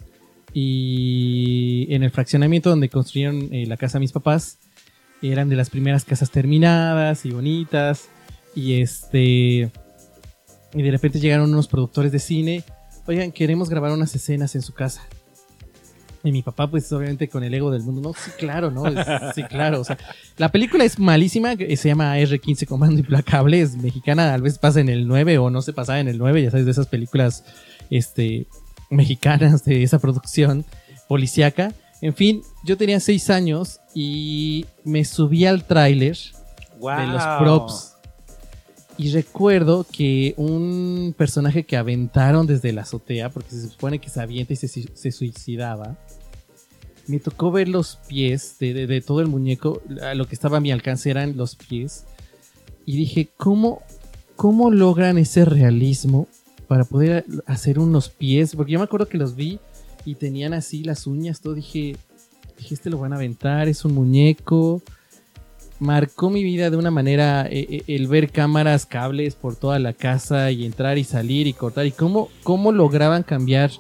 [0.54, 4.58] y en el fraccionamiento donde construyeron eh, la casa mis papás,
[5.22, 8.10] eran de las primeras casas terminadas y bonitas
[8.56, 9.72] y este
[10.74, 12.64] y de repente llegaron unos productores de cine,
[13.08, 15.02] oigan, queremos grabar unas escenas en su casa.
[16.24, 18.88] Y mi papá, pues obviamente con el ego del mundo, no, sí, claro, ¿no?
[18.88, 19.80] Es- sí, claro.
[19.80, 19.98] O sea,
[20.38, 24.90] la película es malísima, se llama R15 Comando Implacable, es mexicana, tal vez pasa en
[24.90, 27.46] el 9 o no se pasaba en el 9, ya sabes, de esas películas
[27.90, 28.48] este,
[28.90, 30.66] mexicanas de esa producción
[31.08, 31.74] policíaca.
[32.02, 36.18] En fin, yo tenía 6 años y me subí al tráiler
[37.02, 37.94] de los props.
[39.00, 44.20] Y recuerdo que un personaje que aventaron desde la azotea, porque se supone que se
[44.20, 45.98] avienta y se, su- se suicidaba,
[47.08, 49.82] me tocó ver los pies de, de- todo el muñeco.
[50.16, 52.04] Lo que estaba a mi alcance eran los pies.
[52.86, 53.82] Y dije, ¿cómo,
[54.36, 56.28] ¿cómo logran ese realismo
[56.68, 58.54] para poder hacer unos pies?
[58.54, 59.60] Porque yo me acuerdo que los vi
[60.04, 61.54] y tenían así las uñas, todo.
[61.54, 61.96] Dije,
[62.58, 64.82] dije este lo van a aventar, es un muñeco
[65.80, 69.94] marcó mi vida de una manera eh, eh, el ver cámaras, cables por toda la
[69.94, 73.72] casa y entrar y salir y cortar y cómo, cómo lograban cambiar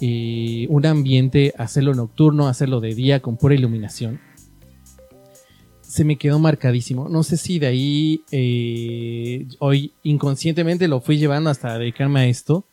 [0.00, 4.20] eh, un ambiente, hacerlo nocturno, hacerlo de día con pura iluminación.
[5.80, 7.08] Se me quedó marcadísimo.
[7.08, 8.24] No sé si de ahí
[9.58, 12.64] hoy inconscientemente lo fui llevando hasta dedicarme a esto.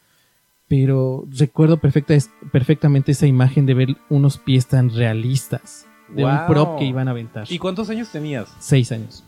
[0.67, 2.13] Pero recuerdo perfecta,
[2.51, 5.86] perfectamente esa imagen de ver unos pies tan realistas.
[6.09, 7.45] De un prop que iban a aventar.
[7.49, 8.47] ¿Y cuántos años tenías?
[8.59, 9.23] Seis años.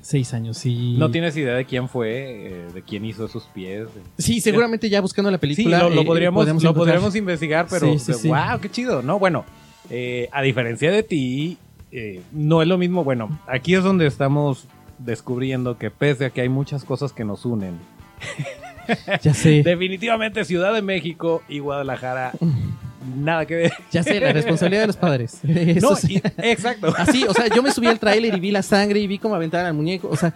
[0.00, 0.94] Seis años, sí.
[0.98, 3.88] ¿No tienes idea de quién fue, eh, de quién hizo esos pies?
[4.18, 5.88] Sí, seguramente ya buscando la Sí, película.
[5.88, 8.28] lo, eh, podríamos, lo podríamos investigar, pero Sí, sí, sí.
[8.28, 9.02] wow, qué chido.
[9.02, 9.44] No, bueno,
[9.90, 11.58] eh, a diferencia de ti,
[11.90, 13.02] eh, no es lo mismo.
[13.02, 14.68] Bueno, aquí es donde estamos
[14.98, 17.74] descubriendo que pese a que hay muchas cosas que nos unen,
[19.22, 19.62] Ya sé.
[19.64, 22.30] definitivamente Ciudad de México y Guadalajara,
[23.16, 23.72] nada que ver.
[23.90, 25.38] Ya sé, la responsabilidad de los padres.
[25.44, 26.14] Eso No, sí.
[26.16, 26.92] y- exacto.
[26.96, 29.34] Así, o sea, yo me subí al tráiler y vi la sangre y vi cómo
[29.34, 30.08] aventaban al muñeco.
[30.08, 30.34] O sea,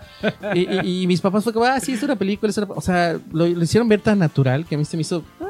[0.55, 2.51] y, y- y mis papás fue como, ah, sí, es una película.
[2.51, 2.69] es una-".
[2.75, 5.25] O sea, lo, lo hicieron ver tan natural que a mí se me hizo.
[5.41, 5.47] "Ah,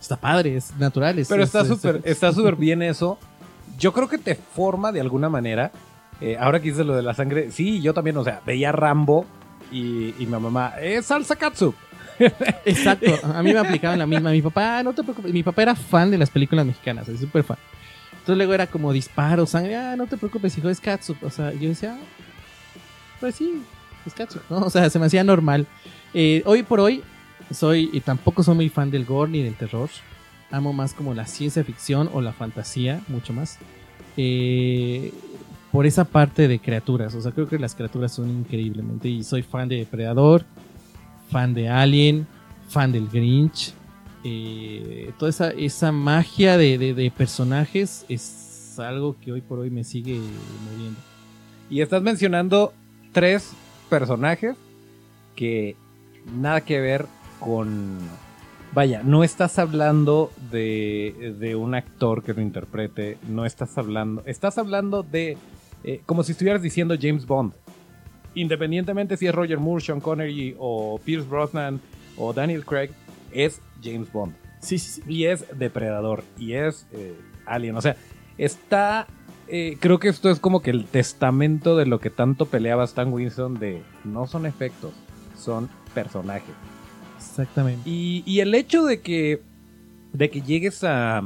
[0.00, 1.18] está padre, es natural.
[1.18, 3.18] es- Pero es- está es- súper, está súper bien eso.
[3.78, 5.70] Yo creo que te forma de alguna manera.
[6.20, 9.26] Eh, ahora que dices lo de la sangre, sí, yo también, o sea, veía Rambo
[9.72, 11.74] y, y mi mamá, es salsa katsu.
[12.64, 14.30] Exacto, a mí me aplicaban la misma.
[14.30, 15.32] Mi papá, "Ah, no te preocupes.
[15.32, 17.58] Mi papá era fan de las películas mexicanas, es súper fan.
[18.12, 19.76] Entonces luego era como disparos, sangre.
[19.76, 21.16] Ah, no te preocupes, hijo, es Katsup.
[21.22, 22.04] O sea, yo decía, "Ah,
[23.20, 23.62] pues sí,
[24.06, 24.58] es Katsup, ¿no?
[24.58, 25.66] O sea, se me hacía normal.
[26.14, 27.02] Eh, hoy por hoy,
[27.50, 29.88] soy, y tampoco soy muy fan del gore ni del terror.
[30.50, 33.58] Amo más como la ciencia ficción o la fantasía, mucho más.
[34.16, 35.12] Eh,
[35.72, 37.14] por esa parte de criaturas.
[37.14, 39.08] O sea, creo que las criaturas son increíblemente.
[39.08, 40.44] Y soy fan de Depredador,
[41.32, 42.26] fan de Alien,
[42.68, 43.74] fan del Grinch.
[44.22, 49.82] Eh, toda esa, esa magia de, de- personajes es algo que hoy por hoy me
[49.82, 50.20] sigue
[50.70, 51.00] moviendo.
[51.68, 52.72] Y estás mencionando
[53.12, 53.52] tres
[53.90, 54.56] personajes
[55.34, 55.74] que
[56.36, 57.06] nada que ver
[57.40, 57.98] con...
[58.74, 64.22] Vaya, no estás hablando de, de un actor que lo interprete, no estás hablando...
[64.26, 65.36] Estás hablando de...
[65.84, 67.52] eh, como si estuvieras diciendo James Bond.
[68.34, 71.80] Independientemente si es Roger Moore, Sean Connery o Pierce Brosnan
[72.16, 72.90] o Daniel Craig,
[73.32, 74.34] es James Bond.
[74.60, 75.02] Sí, sí, sí.
[75.06, 76.24] Y es Depredador.
[76.38, 77.14] Y es eh,
[77.46, 77.76] Alien.
[77.76, 77.96] O sea,
[78.38, 79.06] está.
[79.48, 83.12] eh, creo que esto es como que el testamento de lo que tanto peleaba Stan
[83.12, 84.92] Winston de no son efectos,
[85.36, 86.54] son personajes.
[87.18, 87.82] Exactamente.
[87.88, 89.42] Y, y el hecho de que.
[90.12, 91.22] de que llegues a.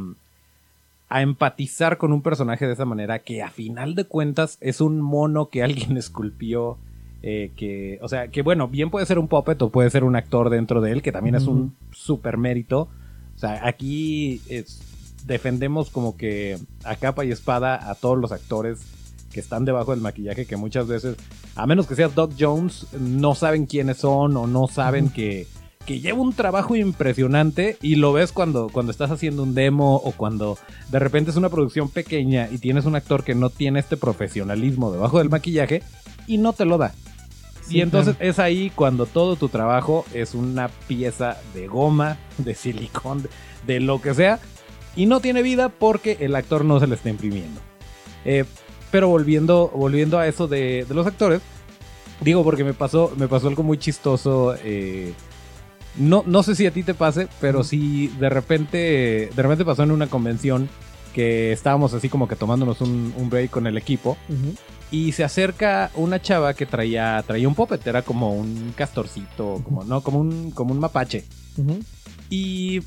[1.08, 5.00] a empatizar con un personaje de esa manera, que a final de cuentas es un
[5.00, 6.78] mono que alguien esculpió.
[7.22, 10.16] Eh, que, o sea, que bueno, bien puede ser un puppet o puede ser un
[10.16, 12.88] actor dentro de él, que también es un super mérito.
[13.34, 14.80] O sea, aquí es-
[15.26, 18.80] defendemos como que a capa y espada a todos los actores
[19.32, 21.16] que están debajo del maquillaje, que muchas veces,
[21.56, 25.46] a menos que seas Doc Jones, no saben quiénes son o no saben que,
[25.86, 30.12] que lleva un trabajo impresionante y lo ves cuando, cuando estás haciendo un demo o
[30.12, 30.58] cuando
[30.90, 34.90] de repente es una producción pequeña y tienes un actor que no tiene este profesionalismo
[34.92, 35.82] debajo del maquillaje
[36.26, 36.92] y no te lo da.
[37.62, 38.30] Sí, y entonces claro.
[38.30, 43.28] es ahí cuando todo tu trabajo es una pieza de goma, de silicón, de,
[43.66, 44.40] de lo que sea,
[44.96, 47.60] y no tiene vida porque el actor no se le está imprimiendo.
[48.24, 48.44] Eh,
[48.90, 51.42] pero volviendo, volviendo a eso de, de los actores,
[52.20, 54.54] digo porque me pasó, me pasó algo muy chistoso.
[54.64, 55.12] eh,
[55.98, 59.82] no, no sé si a ti te pase, pero sí de repente, de repente pasó
[59.82, 60.68] en una convención
[61.14, 64.18] que estábamos así como que tomándonos un, un break con el equipo
[64.90, 69.84] y se acerca una chava que traía, traía un puppet, era como un castorcito, como,
[69.84, 71.24] no, como un, como un mapache.
[72.30, 72.82] Y,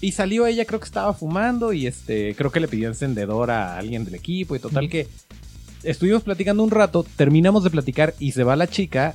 [0.00, 3.78] y salió ella, creo que estaba fumando y este, creo que le pidió encendedor a
[3.78, 5.08] alguien del equipo y total que
[5.82, 9.14] estuvimos platicando un rato, terminamos de platicar y se va la chica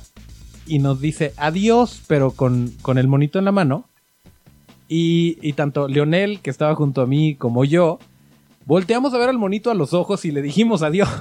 [0.66, 3.88] y nos dice adiós, pero con, con el monito en la mano.
[4.88, 7.98] Y, y tanto Leonel, que estaba junto a mí, como yo,
[8.66, 11.08] volteamos a ver al monito a los ojos y le dijimos adiós.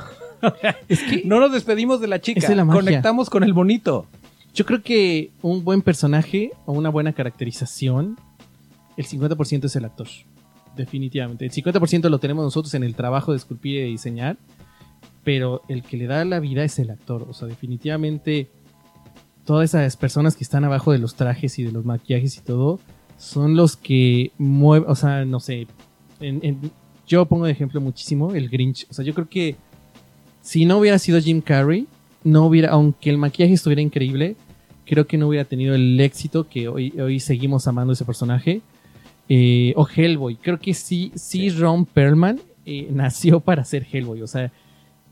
[0.90, 4.08] Es que No nos despedimos de la chica, es la conectamos con el monito.
[4.54, 8.18] yo creo que un buen personaje o una buena caracterización,
[8.98, 10.08] el 50% es el actor.
[10.76, 11.46] Definitivamente.
[11.46, 14.38] El 50% lo tenemos nosotros en el trabajo de esculpir y de diseñar,
[15.24, 17.26] pero el que le da la vida es el actor.
[17.30, 18.50] O sea, definitivamente
[19.46, 22.80] todas esas personas que están abajo de los trajes y de los maquillajes y todo
[23.18, 25.68] son los que mueven, o sea, no sé,
[26.20, 26.72] en- en-
[27.08, 28.88] yo pongo de ejemplo muchísimo el Grinch.
[28.90, 29.56] O sea, yo creo que
[30.42, 31.88] si no hubiera sido Jim Carrey,
[32.24, 34.36] no hubiera, aunque el maquillaje estuviera increíble,
[34.86, 38.62] creo que no hubiera tenido el éxito que hoy, hoy seguimos amando ese personaje.
[39.30, 44.28] Eh, o Hellboy, creo que sí, sí, Ron Perlman eh, nació para ser Hellboy, o
[44.28, 44.52] sea,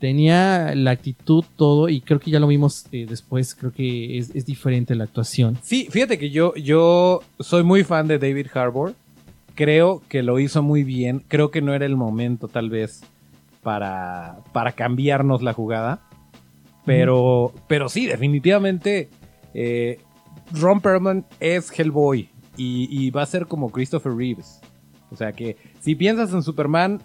[0.02, 4.34] tenía la actitud, todo, y creo que ya lo vimos eh, después, creo que es,
[4.34, 5.58] es diferente la actuación.
[5.62, 8.96] Sí, fíjate que yo, yo soy muy fan de David Harbour.
[9.54, 11.22] Creo que lo hizo muy bien.
[11.28, 13.04] Creo que no era el momento, tal vez,
[13.62, 16.02] para, para cambiarnos la jugada.
[16.84, 19.08] Pero, pero sí, definitivamente,
[19.54, 20.00] eh,
[20.50, 22.28] Ron Perlman es Hellboy.
[22.56, 24.60] Y, y va a ser como Christopher Reeves.
[25.12, 27.00] O sea que si piensas en Superman,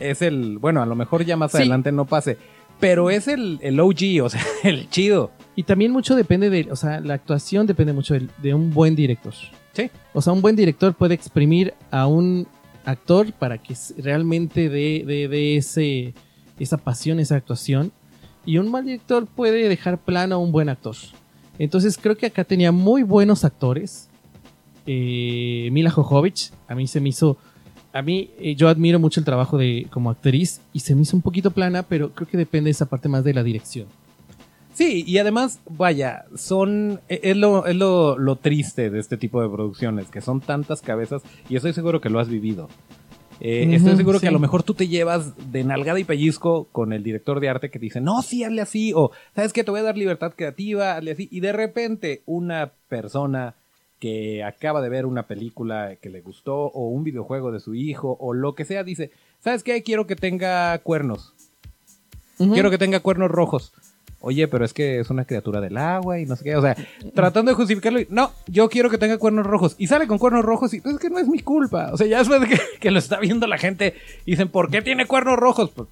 [0.00, 0.58] es el.
[0.58, 1.58] Bueno, a lo mejor ya más Sí.
[1.58, 2.36] adelante no pase.
[2.80, 5.30] Pero es el, el OG, o sea, el chido.
[5.54, 9.34] Y también mucho depende de, o sea, la actuación depende mucho de, un buen director.
[9.72, 9.90] Sí.
[10.14, 12.46] O sea, un buen director puede exprimir a un
[12.86, 16.14] actor para que realmente dé de, de ese,
[16.58, 17.92] esa pasión, esa actuación.
[18.46, 20.96] Y un mal director puede dejar plano a un buen actor.
[21.58, 24.08] Entonces creo que acá tenía muy buenos actores.
[24.86, 27.36] Eh, Mila Jovovich, a mí se me hizo...
[27.92, 31.16] A mí, eh, yo admiro mucho el trabajo de como actriz y se me hizo
[31.16, 33.86] un poquito plana, pero creo que depende esa parte más de la dirección.
[34.72, 37.00] Sí, y además, vaya, son.
[37.08, 40.80] e- Es lo, es lo, lo triste de este tipo de producciones, que son tantas
[40.80, 42.68] cabezas, y estoy seguro que lo has vivido.
[43.40, 46.92] Eh, estoy seguro que a lo mejor tú te llevas de nalgada y pellizco con
[46.92, 49.80] el director de arte que dice, no, sí, hazle así, o sabes que te voy
[49.80, 53.54] a dar libertad creativa, hazle así, y de repente una persona
[54.00, 58.16] que acaba de ver una película que le gustó, o un videojuego de su hijo,
[58.18, 59.82] o lo que sea, dice, ¿sabes qué?
[59.82, 61.34] Quiero que tenga cuernos.
[62.38, 63.72] Quiero que tenga cuernos rojos.
[64.22, 66.56] Oye, pero es que es una criatura del agua y no sé qué.
[66.56, 66.74] O sea,
[67.14, 68.00] tratando de justificarlo.
[68.00, 69.74] y, No, yo quiero que tenga cuernos rojos.
[69.78, 71.90] Y sale con cuernos rojos y pues es que no es mi culpa.
[71.92, 74.80] O sea, ya después de que, que lo está viendo la gente, dicen, ¿por qué
[74.80, 75.70] tiene cuernos rojos?
[75.70, 75.88] Pues,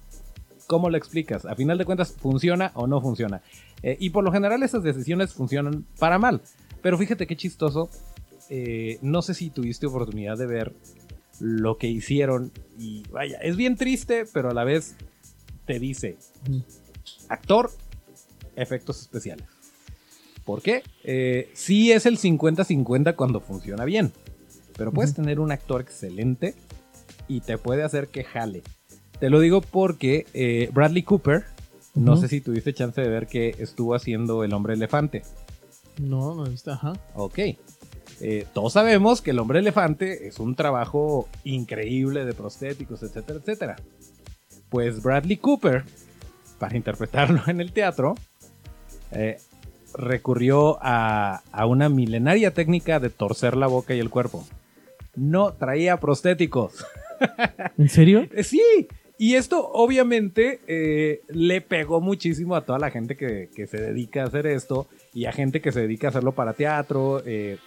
[0.67, 1.45] ¿cómo lo explicas?
[1.45, 3.41] A final de cuentas, ¿funciona o no funciona?
[3.81, 6.41] Eh, y por lo general esas decisiones funcionan para mal.
[6.81, 7.89] Pero fíjate qué chistoso.
[8.49, 10.73] Eh, no sé si tuviste oportunidad de ver
[11.39, 12.51] lo que hicieron.
[12.77, 14.95] Y vaya, es bien triste, pero a la vez
[15.65, 16.17] te dice,
[17.27, 17.71] actor,
[18.55, 19.45] efectos especiales.
[20.45, 20.83] ¿Por qué?
[21.03, 24.11] Eh, sí es el 50-50 cuando funciona bien.
[24.75, 26.55] Pero puedes tener un actor excelente
[27.27, 28.63] y te puede hacer que jale.
[29.19, 31.43] Te lo digo porque eh, Bradley Cooper,
[31.93, 35.23] no sé si tuviste chance de ver que estuvo haciendo El Hombre Elefante.
[35.99, 36.93] No, no he visto, ajá.
[37.13, 37.39] Ok.
[38.21, 43.75] Eh, todos sabemos que El Hombre Elefante es un trabajo increíble de prostéticos, etcétera, etcétera.
[44.69, 45.83] Pues Bradley Cooper,
[46.57, 48.15] para interpretarlo en el teatro,
[49.11, 49.39] eh,
[49.93, 54.45] recurrió a, a una milenaria técnica de torcer la boca y el cuerpo.
[55.15, 56.85] No traía prostéticos.
[57.77, 58.27] ¿En serio?
[58.43, 58.87] Sí,
[59.19, 64.23] y esto obviamente eh, le pegó muchísimo a toda la gente que, que se dedica
[64.23, 67.21] a hacer esto y a gente que se dedica a hacerlo para teatro.
[67.25, 67.57] eh,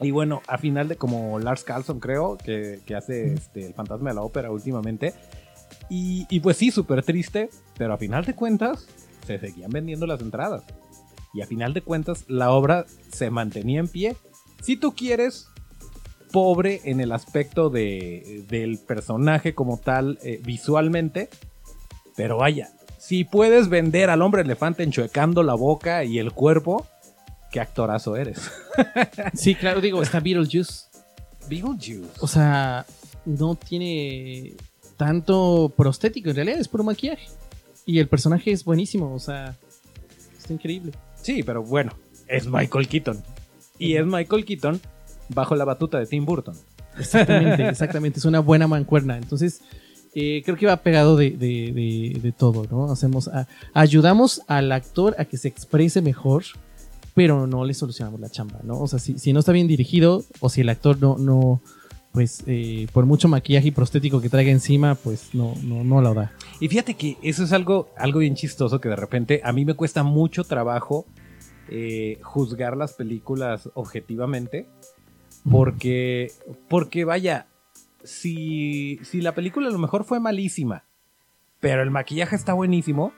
[0.00, 4.10] y bueno, a final de como Lars Carlson creo, que, que hace este, el fantasma
[4.10, 5.14] de la ópera últimamente.
[5.88, 8.88] Y, y pues sí, súper triste, pero a final de cuentas
[9.24, 10.64] se seguían vendiendo las entradas.
[11.32, 14.16] Y a final de cuentas la obra se mantenía en pie.
[14.62, 15.48] Si tú quieres,
[16.32, 21.28] pobre en el aspecto de, del personaje como tal eh, visualmente.
[22.16, 26.86] Pero vaya, si puedes vender al hombre elefante enchuecando la boca y el cuerpo,
[27.50, 28.50] qué actorazo eres.
[29.34, 30.84] Sí, claro, digo, está Beetlejuice.
[31.48, 32.08] Beetlejuice.
[32.20, 32.86] O sea,
[33.24, 34.54] no tiene
[34.96, 37.26] tanto prostético, en realidad es puro maquillaje.
[37.86, 39.56] Y el personaje es buenísimo, o sea,
[40.36, 40.92] está increíble.
[41.20, 41.92] Sí, pero bueno,
[42.26, 43.22] es Michael Keaton.
[43.78, 44.80] Y es Michael Keaton
[45.28, 46.54] bajo la batuta de Tim Burton.
[46.98, 49.16] Exactamente, exactamente, es una buena mancuerna.
[49.18, 49.60] Entonces,
[50.14, 52.90] eh, creo que va pegado de, de- de- de todo, ¿no?
[52.90, 56.44] Hacemos, a- ayudamos al actor a que se exprese mejor,
[57.14, 58.78] pero no le solucionamos la chamba, ¿no?
[58.80, 61.60] O sea, si, si no está bien dirigido o si el actor no, no
[62.12, 66.14] pues, eh, por mucho maquillaje y prostético que traiga encima, pues no, no, no lo
[66.14, 66.32] da.
[66.58, 69.74] Y fíjate que eso es algo, algo bien chistoso que de repente a mí me
[69.74, 71.06] cuesta mucho trabajo
[71.68, 74.66] eh, juzgar las películas objetivamente.
[75.50, 76.32] Porque,
[76.68, 77.46] porque vaya,
[78.02, 80.84] si, si la película a lo mejor fue malísima,
[81.60, 83.12] pero el maquillaje está buenísimo,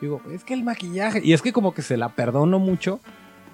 [0.00, 3.00] digo, es que el maquillaje, y es que como que se la perdono mucho,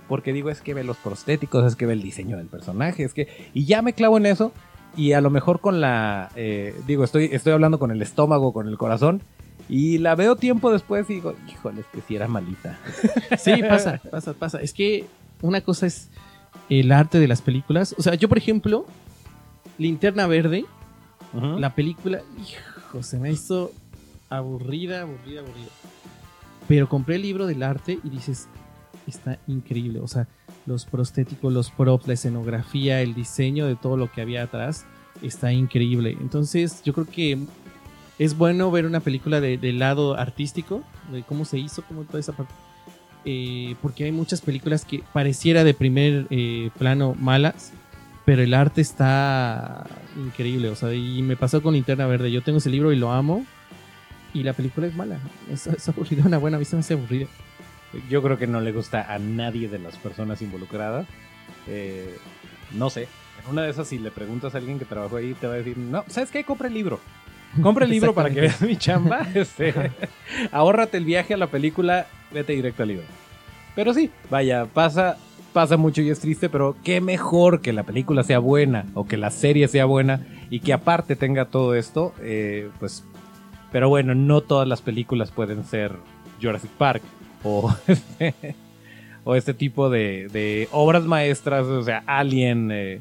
[0.08, 3.14] porque digo, es que ve los prostéticos, es que ve el diseño del personaje, es
[3.14, 4.52] que, y ya me clavo en eso,
[4.96, 8.68] y a lo mejor con la, eh, digo, estoy, estoy hablando con el estómago, con
[8.68, 9.22] el corazón,
[9.68, 12.78] y la veo tiempo después y digo, híjole, es que sí era malita.
[13.38, 14.60] Sí, pasa, pasa, pasa.
[14.60, 15.06] Es que
[15.40, 16.10] una cosa es
[16.68, 17.94] el arte de las películas.
[17.98, 18.86] O sea, yo, por ejemplo,
[19.78, 20.64] Linterna Verde,
[21.60, 23.72] la película, hijo, se me hizo
[24.28, 25.68] aburrida, aburrida, aburrida.
[26.68, 28.48] Pero compré el libro del arte y dices,
[29.06, 30.00] está increíble.
[30.00, 30.28] O sea,
[30.66, 34.84] los prostéticos, los props, la escenografía, el diseño de todo lo que había atrás,
[35.22, 36.16] está increíble.
[36.20, 37.38] Entonces, yo creo que
[38.18, 42.20] es bueno ver una película de- del lado artístico, de cómo se hizo, cómo toda
[42.20, 42.52] esa parte.
[43.24, 47.72] Eh, porque hay muchas películas que pareciera de primer eh, plano malas,
[48.24, 50.68] pero el arte está increíble.
[50.68, 52.30] O sea, y me pasó con Linterna Verde.
[52.30, 53.44] Yo tengo ese libro y lo amo.
[54.34, 55.18] Y la película es mala.
[55.50, 56.56] Es, es aburrida, una buena.
[56.56, 57.26] A mí se me hace aburrida.
[58.08, 61.06] Yo creo que no le gusta a nadie de las personas involucradas.
[61.66, 62.16] Eh,
[62.72, 63.08] no sé.
[63.44, 65.56] En una de esas, si le preguntas a alguien que trabajó ahí, te va a
[65.56, 66.44] decir, no, ¿sabes qué?
[66.44, 67.00] Compra el libro.
[67.60, 69.26] Compra el libro para que veas mi chamba.
[69.34, 69.74] Este,
[70.50, 73.04] ahórrate el viaje a la película, vete directo al libro.
[73.74, 75.16] Pero sí, vaya, pasa,
[75.52, 79.16] pasa mucho y es triste, pero qué mejor que la película sea buena o que
[79.16, 83.04] la serie sea buena y que aparte tenga todo esto, eh, pues...
[83.70, 85.92] Pero bueno, no todas las películas pueden ser
[86.42, 87.02] Jurassic Park
[87.42, 88.34] o este,
[89.24, 93.00] o este tipo de, de obras maestras, o sea, Alien, eh,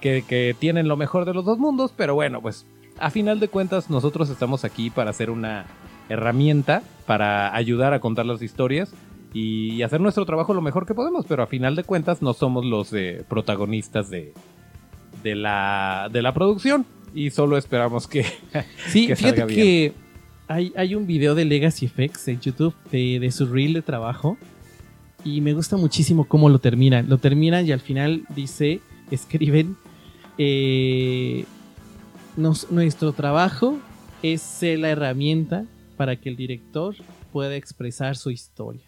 [0.00, 2.64] que, que tienen lo mejor de los dos mundos, pero bueno, pues
[2.98, 5.66] a final de cuentas nosotros estamos aquí para hacer una
[6.08, 8.92] herramienta, para ayudar a contar las historias
[9.32, 12.64] y hacer nuestro trabajo lo mejor que podemos, pero a final de cuentas no somos
[12.64, 14.32] los eh, protagonistas de,
[15.22, 18.24] de, la, de la producción y solo esperamos que...
[18.88, 19.58] Sí, Que fíjate bien.
[19.60, 19.92] que
[20.48, 24.36] hay, hay un video de Legacy Effects en YouTube de, de su reel de trabajo.
[25.24, 27.08] Y me gusta muchísimo cómo lo terminan.
[27.08, 28.80] Lo terminan y al final dice,
[29.10, 29.76] escriben,
[30.38, 31.44] eh,
[32.36, 33.78] nuestro trabajo
[34.22, 35.64] es ser la herramienta
[35.96, 36.94] para que el director
[37.32, 38.82] pueda expresar su historia.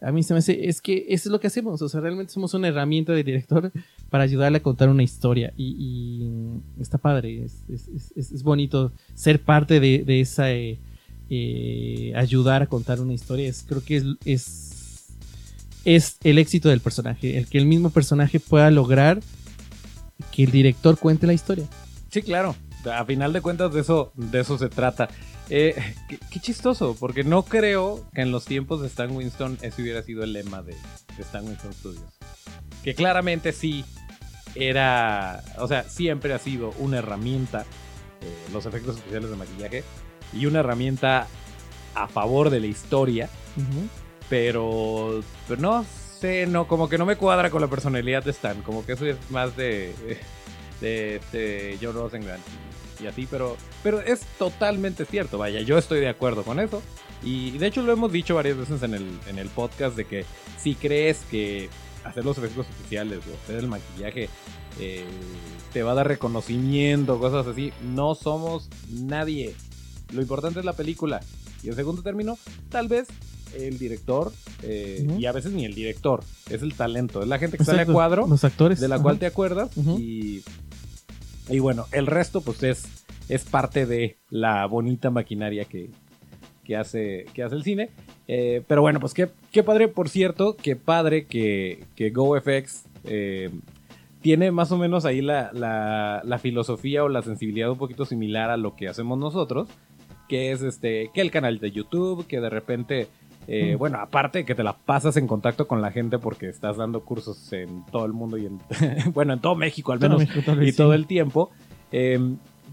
[0.00, 2.32] A mí se me hace, es que eso es lo que hacemos, o sea, realmente
[2.32, 3.70] somos una herramienta de director
[4.10, 6.28] para ayudarle a contar una historia y,
[6.80, 10.80] está padre, es, es- es- bonito ser parte de, de esa, eh,
[11.30, 15.14] eh, ayudar a contar una historia, creo que es,
[15.84, 19.20] es el éxito del personaje, el que el mismo personaje pueda lograr
[20.32, 21.66] que el director cuente la historia.
[22.10, 22.56] Sí, claro.
[22.90, 25.08] A final de cuentas de eso, de eso se trata.
[25.50, 25.74] Eh,
[26.08, 30.02] qué, qué chistoso, porque no creo que en los tiempos de Stan Winston ese hubiera
[30.02, 32.18] sido el lema de, de Stan Winston Studios.
[32.82, 33.84] Que claramente sí
[34.54, 37.64] era, o sea, siempre ha sido una herramienta,
[38.20, 39.84] eh, los efectos especiales de maquillaje,
[40.32, 41.26] y una herramienta
[41.94, 43.28] a favor de la historia,
[44.28, 45.84] pero, pero no
[46.20, 49.06] sé, no, como que no me cuadra con la personalidad de Stan, como que eso
[49.06, 49.94] es más de,
[50.80, 52.42] de, este John Rosengrant
[53.02, 56.82] y así, pero, pero es totalmente cierto, vaya, yo estoy de acuerdo con eso.
[57.24, 60.24] Y de hecho lo hemos dicho varias veces en el, en el podcast de que
[60.58, 61.68] si crees que
[62.04, 64.28] hacer los efectos especiales o hacer el maquillaje
[64.80, 65.04] eh,
[65.72, 69.54] te va a dar reconocimiento, cosas así, no somos nadie.
[70.12, 71.20] Lo importante es la película.
[71.62, 72.38] Y en segundo término,
[72.70, 73.08] tal vez
[73.54, 74.32] el director,
[74.62, 77.82] eh, y a veces ni el director, es el talento, es la gente que sale
[77.82, 78.80] a cuadro Los actores.
[78.80, 80.42] de la cual te acuerdas y,
[81.52, 85.90] y bueno, el resto pues es, es parte de la bonita maquinaria que,
[86.64, 87.90] que, hace, que hace el cine.
[88.28, 93.50] Eh, pero bueno, pues qué, qué padre, por cierto, qué padre que, que GoFX eh,
[94.20, 98.50] tiene más o menos ahí la, la, la filosofía o la sensibilidad un poquito similar
[98.50, 99.68] a lo que hacemos nosotros,
[100.28, 103.08] que es este que el canal de YouTube, que de repente
[103.48, 103.74] Eh.
[103.76, 107.52] Bueno, aparte que te la pasas en contacto con la gente porque estás dando cursos
[107.52, 108.60] en todo el mundo y en,
[109.12, 110.76] bueno, en todo México al Todo menos México, y sí.
[110.76, 111.50] todo el tiempo.
[111.90, 112.18] Eh,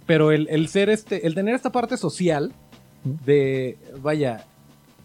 [0.05, 2.53] pero el, el ser este, el tener esta parte social
[3.03, 4.45] de, vaya,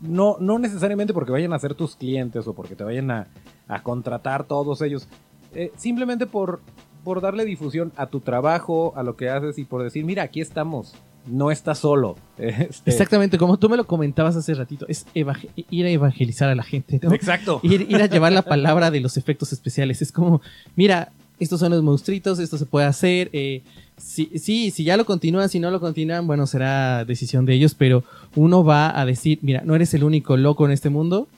[0.00, 3.26] no, no necesariamente porque vayan a ser tus clientes o porque te vayan a,
[3.68, 5.08] a contratar todos ellos,
[5.54, 6.60] eh, simplemente por,
[7.04, 10.40] por darle difusión a tu trabajo, a lo que haces y por decir, mira, aquí
[10.40, 10.94] estamos,
[11.26, 12.16] no estás solo.
[12.38, 16.62] Este, Exactamente, como tú me lo comentabas hace ratito, es ir a evangelizar a la
[16.62, 17.12] gente, ¿no?
[17.12, 17.60] Exacto.
[17.62, 20.02] Ir, ir a llevar la palabra de los efectos especiales.
[20.02, 20.40] Es como,
[20.76, 23.30] mira, estos son los monstruitos, esto se puede hacer.
[23.32, 23.62] eh,
[23.96, 27.74] sí, sí, si ya lo continúan, si no lo continúan, bueno, será decisión de ellos,
[27.74, 28.04] pero
[28.34, 31.28] uno va a decir, mira, no eres el único loco en este mundo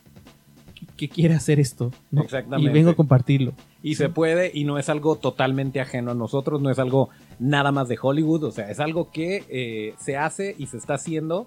[0.97, 1.91] que quiere hacer esto.
[2.11, 2.23] ¿no?
[2.23, 2.71] Exactamente.
[2.71, 3.53] Y vengo a compartirlo.
[3.83, 7.71] Y se puede, y no es algo totalmente ajeno a nosotros, no es algo nada
[7.71, 11.47] más de Hollywood, o sea, es algo que eh, se hace y se está haciendo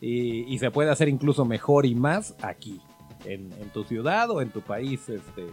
[0.00, 2.80] y, y se puede hacer incluso mejor y más aquí,
[3.24, 5.08] en, en tu ciudad o en tu país.
[5.08, 5.46] Este,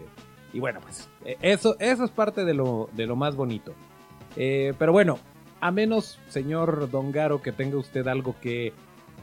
[0.53, 3.73] y bueno, pues eh, eso, eso es parte de lo, de lo más bonito.
[4.35, 5.19] Eh, pero bueno,
[5.61, 8.73] a menos, señor Don Garo, que tenga usted algo que,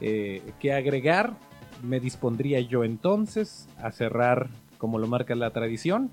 [0.01, 1.35] eh, que agregar,
[1.83, 6.09] me dispondría yo entonces a cerrar como lo marca la tradición.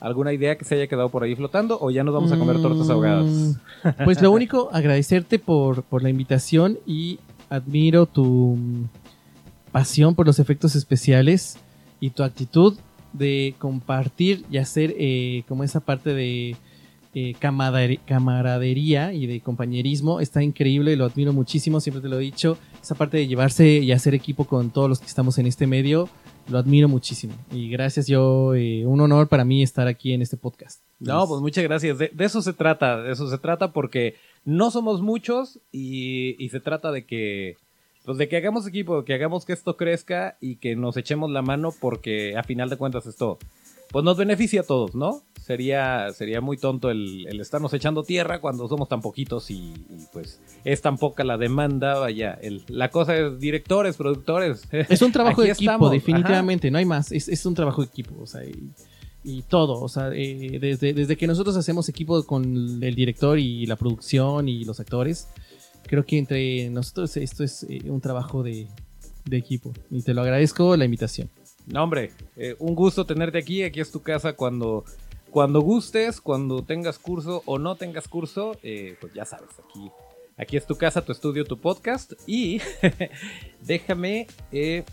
[0.00, 2.60] ¿Alguna idea que se haya quedado por ahí flotando o ya nos vamos a comer
[2.60, 3.26] tortas ahogadas?
[3.26, 3.54] Mm,
[4.04, 7.18] Pues lo único, agradecerte por, por la invitación y
[7.48, 8.88] admiro tu mm,
[9.72, 11.58] pasión por los efectos especiales
[12.00, 12.76] y tu actitud
[13.12, 16.56] de compartir y hacer eh, como esa parte de
[17.14, 20.20] eh, camaradería y de compañerismo.
[20.20, 22.58] Está increíble, lo admiro muchísimo, siempre te lo he dicho.
[22.84, 26.06] Esa parte de llevarse y hacer equipo con todos los que estamos en este medio,
[26.50, 27.32] lo admiro muchísimo.
[27.50, 30.82] Y gracias, yo, eh, un honor para mí estar aquí en este podcast.
[31.00, 31.96] No, pues muchas gracias.
[31.96, 36.50] De, de eso se trata, de eso se trata porque no somos muchos y, y
[36.50, 37.56] se trata de que,
[38.04, 41.40] pues de que hagamos equipo, que hagamos que esto crezca y que nos echemos la
[41.40, 43.38] mano porque a final de cuentas esto,
[43.94, 45.22] pues nos beneficia a todos, ¿no?
[45.40, 50.06] Sería, sería muy tonto el, el estarnos echando tierra cuando somos tan poquitos y, y,
[50.12, 54.64] pues es tan poca la demanda, vaya, el- la cosa es directores, productores.
[54.90, 57.12] Es un trabajo de equipo, estamos, definitivamente, no hay más.
[57.12, 58.70] Es, es un trabajo de equipo, o sea, y,
[59.22, 59.80] y todo.
[59.80, 64.48] O sea, eh, desde, desde que nosotros hacemos equipo con el director y la producción
[64.48, 65.28] y los actores,
[65.86, 68.66] creo que entre nosotros esto es eh, un trabajo de,
[69.26, 69.72] de equipo.
[69.90, 71.28] Y te lo agradezco la invitación.
[71.66, 73.62] No, hombre, eh, un gusto tenerte aquí.
[73.62, 74.84] Aquí es tu casa cuando,
[75.30, 79.90] cuando gustes, cuando tengas curso o no tengas curso, eh, pues ya sabes, aquí,
[80.36, 82.12] aquí es tu casa, tu estudio, tu podcast.
[82.26, 82.60] Y
[83.62, 84.84] déjame eh,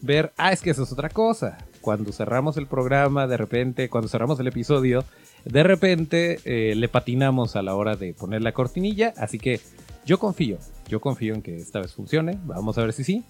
[0.00, 0.32] ver.
[0.36, 1.58] Ah, es que eso es otra cosa.
[1.82, 5.04] Cuando cerramos el programa, de repente, cuando cerramos el episodio,
[5.44, 6.38] de repente
[6.76, 9.12] le patinamos a la hora de poner la cortinilla.
[9.16, 9.60] Así que
[10.06, 12.38] yo confío, yo confío en que esta vez funcione.
[12.44, 13.24] Vamos a ver si sí.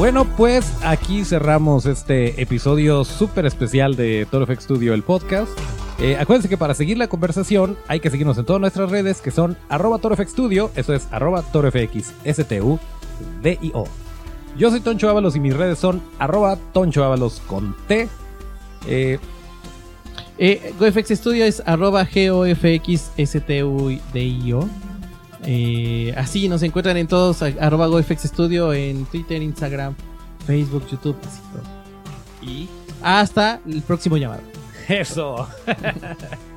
[0.00, 5.50] Bueno, pues aquí cerramos este episodio súper especial de Toro FX Studio, el podcast.
[5.98, 9.30] Eh, acuérdense que para seguir la conversación hay que seguirnos en todas nuestras redes que
[9.30, 13.84] son arroba ToroFX Studio, eso es arroba ToroFX, S-T-U-D-I-O.
[14.56, 18.08] Yo soy Toncho Ábalos y mis redes son arroba Toncho Ábalos con T.
[18.86, 19.18] Eh,
[20.38, 23.00] Eh, GoFX Studio es arroba GOFXSTUDIO.
[25.44, 29.94] Eh, así nos encuentran en todos, arroba GoFX Studio en Twitter, Instagram,
[30.46, 31.62] Facebook, YouTube, así todo.
[32.50, 32.68] y
[33.02, 34.42] Hasta el próximo llamado.
[34.88, 35.48] eso.